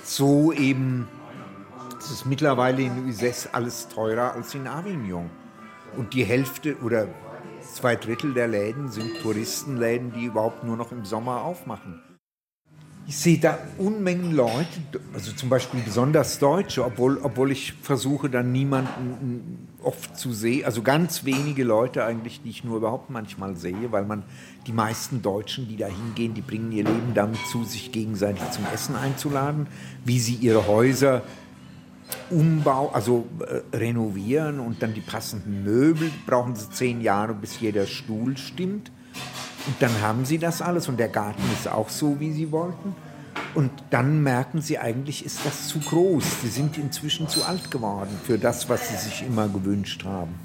[0.04, 1.08] so eben
[2.00, 5.30] es ist mittlerweile in Uzès alles teurer als in Avignon.
[6.00, 7.10] Und die Hälfte oder
[7.74, 12.02] zwei Drittel der Läden sind Touristenläden, die überhaupt nur noch im Sommer aufmachen.
[13.06, 14.80] Ich sehe da Unmengen Leute,
[15.14, 20.84] also zum Beispiel besonders Deutsche, obwohl, obwohl ich versuche dann niemanden oft zu sehen, also
[20.84, 24.24] ganz wenige Leute eigentlich, die ich nur überhaupt manchmal sehe, weil man
[24.68, 28.64] die meisten Deutschen, die da hingehen, die bringen ihr Leben damit zu, sich gegenseitig zum
[28.74, 29.68] Essen einzuladen,
[30.06, 31.24] wie sie ihre Häuser
[32.30, 37.86] Umbau, also äh, renovieren und dann die passenden Möbel, brauchen sie zehn Jahre, bis jeder
[37.86, 38.92] Stuhl stimmt.
[39.68, 42.96] Und dann haben sie das alles und der Garten ist auch so, wie sie wollten.
[43.56, 46.42] Und dann merken sie, eigentlich ist das zu groß.
[46.42, 50.36] Sie sind inzwischen zu alt geworden für das, was sie sich immer gewünscht haben.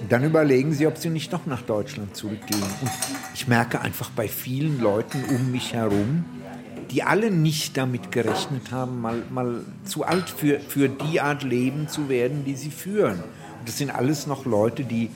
[0.00, 2.62] Und dann überlegen sie, ob sie nicht doch nach Deutschland zurückgehen.
[2.80, 2.90] Und
[3.34, 6.24] ich merke einfach bei vielen Leuten um mich herum,
[6.90, 11.88] die alle nicht damit gerechnet haben, mal, mal zu alt für, für die Art Leben
[11.88, 13.22] zu werden, die sie führen.
[13.58, 15.10] Und das sind alles noch Leute, die,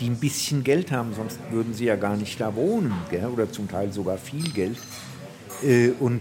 [0.00, 3.26] die ein bisschen Geld haben, sonst würden sie ja gar nicht da wohnen, gell?
[3.26, 4.78] oder zum Teil sogar viel Geld.
[5.62, 6.20] Äh, und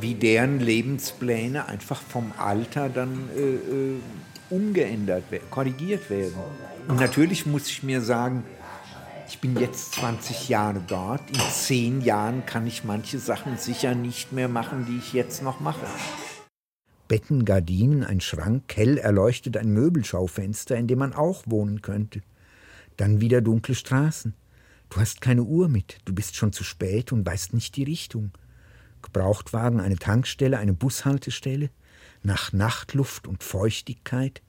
[0.00, 4.00] wie deren Lebenspläne einfach vom Alter dann äh, äh
[4.50, 6.32] umgeändert, korrigiert werden.
[6.88, 8.44] Und natürlich muss ich mir sagen,
[9.28, 11.30] ich bin jetzt 20 Jahre dort.
[11.30, 15.60] In zehn Jahren kann ich manche Sachen sicher nicht mehr machen, die ich jetzt noch
[15.60, 15.86] mache.
[17.08, 22.22] Betten, Gardinen, ein Schrank, hell erleuchtet ein Möbelschaufenster, in dem man auch wohnen könnte.
[22.96, 24.34] Dann wieder dunkle Straßen.
[24.88, 28.32] Du hast keine Uhr mit, du bist schon zu spät und weißt nicht die Richtung.
[29.02, 31.70] Gebrauchtwagen, eine Tankstelle, eine Bushaltestelle,
[32.22, 34.42] nach Nachtluft und Feuchtigkeit,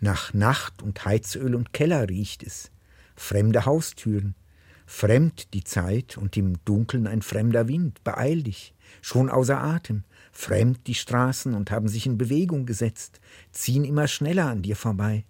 [0.00, 2.71] nach Nacht und Heizöl und Keller riecht es
[3.22, 4.34] fremde Haustüren,
[4.84, 10.02] fremd die Zeit und im Dunkeln ein fremder Wind, beeil dich, schon außer Atem,
[10.32, 13.20] fremd die Straßen und haben sich in Bewegung gesetzt,
[13.52, 15.24] ziehen immer schneller an dir vorbei.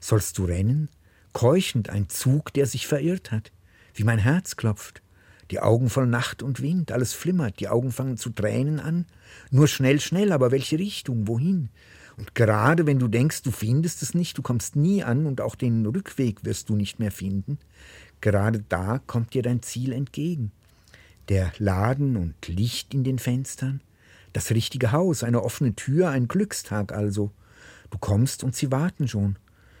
[0.00, 0.88] Sollst du rennen?
[1.32, 3.52] Keuchend ein Zug, der sich verirrt hat,
[3.94, 5.02] wie mein Herz klopft,
[5.50, 9.06] die Augen voll Nacht und Wind, alles flimmert, die Augen fangen zu Tränen an,
[9.50, 11.70] nur schnell, schnell, aber welche Richtung, wohin?
[12.16, 15.54] Und gerade wenn du denkst, du findest es nicht, du kommst nie an und auch
[15.54, 17.58] den Rückweg wirst du nicht mehr finden,
[18.20, 20.52] gerade da kommt dir dein Ziel entgegen.
[21.28, 23.80] Der Laden und Licht in den Fenstern,
[24.32, 27.32] das richtige Haus, eine offene Tür, ein Glückstag also.
[27.90, 29.38] Du kommst und sie warten schon.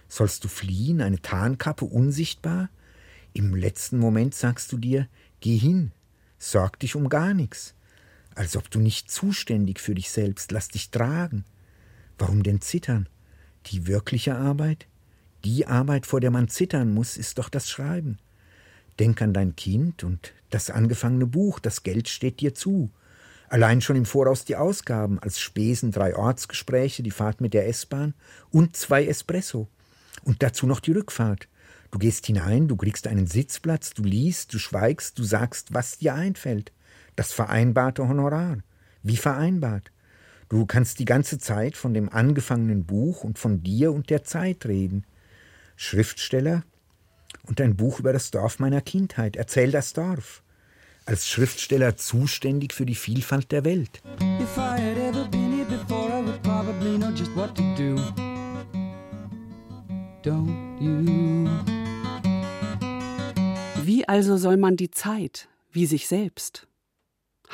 [0.08, 2.68] Sollst du fliehen, eine Tarnkappe unsichtbar?
[3.32, 5.08] Im letzten Moment sagst du dir,
[5.40, 5.92] geh hin,
[6.38, 7.74] sorg dich um gar nichts.
[8.34, 11.44] Als ob du nicht zuständig für dich selbst, lass dich tragen.
[12.22, 13.08] Warum denn zittern?
[13.66, 14.86] Die wirkliche Arbeit?
[15.44, 18.18] Die Arbeit, vor der man zittern muss, ist doch das Schreiben.
[19.00, 22.90] Denk an dein Kind und das angefangene Buch, das Geld steht dir zu.
[23.48, 28.14] Allein schon im Voraus die Ausgaben, als Spesen drei Ortsgespräche, die Fahrt mit der S-Bahn
[28.52, 29.66] und zwei Espresso.
[30.22, 31.48] Und dazu noch die Rückfahrt.
[31.90, 36.14] Du gehst hinein, du kriegst einen Sitzplatz, du liest, du schweigst, du sagst, was dir
[36.14, 36.70] einfällt.
[37.16, 38.58] Das vereinbarte Honorar.
[39.02, 39.90] Wie vereinbart.
[40.52, 44.66] Du kannst die ganze Zeit von dem angefangenen Buch und von dir und der Zeit
[44.66, 45.06] reden.
[45.76, 46.62] Schriftsteller
[47.44, 49.36] und ein Buch über das Dorf meiner Kindheit.
[49.36, 50.42] Erzähl das Dorf.
[51.06, 54.02] Als Schriftsteller zuständig für die Vielfalt der Welt.
[63.82, 66.68] Wie also soll man die Zeit, wie sich selbst?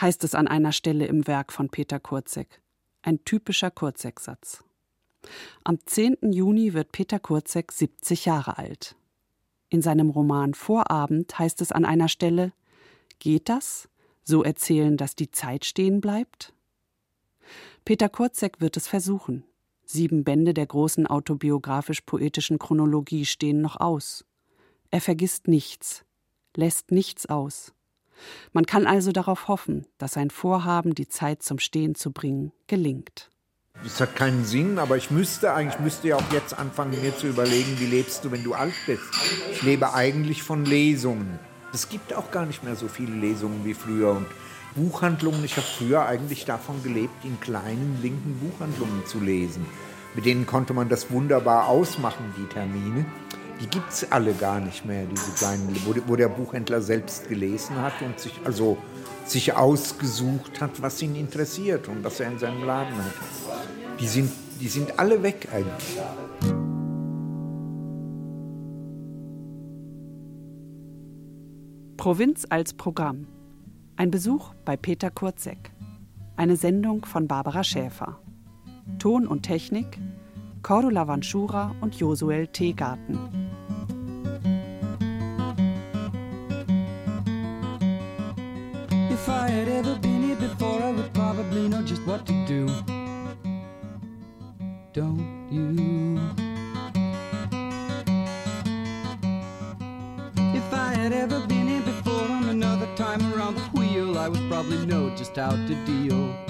[0.00, 2.60] heißt es an einer Stelle im Werk von Peter Kurzek.
[3.08, 4.64] Ein typischer Kurzek-Satz.
[5.64, 6.18] Am 10.
[6.30, 8.96] Juni wird Peter Kurzek 70 Jahre alt.
[9.70, 12.52] In seinem Roman Vorabend heißt es an einer Stelle:
[13.18, 13.88] Geht das?
[14.24, 16.52] So erzählen, dass die Zeit stehen bleibt?
[17.86, 19.42] Peter Kurzek wird es versuchen.
[19.86, 24.26] Sieben Bände der großen autobiografisch-poetischen Chronologie stehen noch aus.
[24.90, 26.04] Er vergisst nichts,
[26.54, 27.72] lässt nichts aus.
[28.52, 33.30] Man kann also darauf hoffen, dass sein Vorhaben, die Zeit zum Stehen zu bringen, gelingt.
[33.84, 37.28] Es hat keinen Sinn, aber ich müsste eigentlich müsste ja auch jetzt anfangen, mir zu
[37.28, 39.04] überlegen, wie lebst du, wenn du alt bist.
[39.52, 41.38] Ich lebe eigentlich von Lesungen.
[41.72, 44.26] Es gibt auch gar nicht mehr so viele Lesungen wie früher und
[44.74, 45.44] Buchhandlungen.
[45.44, 49.64] Ich habe früher eigentlich davon gelebt, in kleinen linken Buchhandlungen zu lesen.
[50.14, 53.04] Mit denen konnte man das wunderbar ausmachen, die Termine
[53.60, 57.76] die gibt es alle gar nicht mehr, diese kleinen, wo, wo, der Buchhändler selbst gelesen
[57.82, 58.78] hat und sich also
[59.24, 63.14] sich ausgesucht hat, was ihn interessiert und was er in seinem Laden hat.
[64.00, 64.30] Die sind,
[64.60, 65.98] die sind alle weg eigentlich.
[71.96, 73.26] Provinz als Programm.
[73.96, 75.72] Ein Besuch bei Peter Kurzek.
[76.36, 78.20] Eine Sendung von Barbara Schäfer.
[79.00, 79.98] Ton und Technik
[80.68, 82.74] Cordula Vanschura und Josuel T.
[82.74, 83.18] Garten.
[89.10, 92.66] If I had ever been here before, I would probably know just what to do.
[94.92, 96.20] Don't you?
[100.54, 104.46] If I had ever been here before on another time around the wheel, I would
[104.50, 106.47] probably know just how to deal.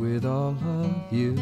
[0.00, 1.36] With all of you.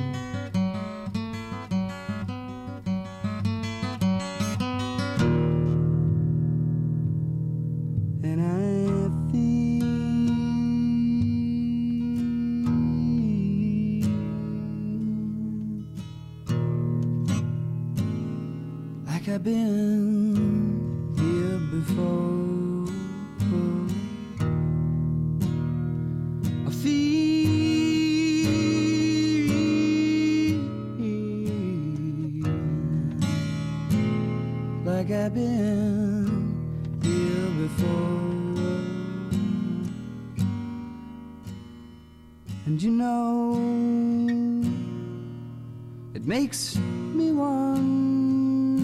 [46.49, 48.81] Makes me wonder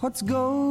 [0.00, 0.65] what's going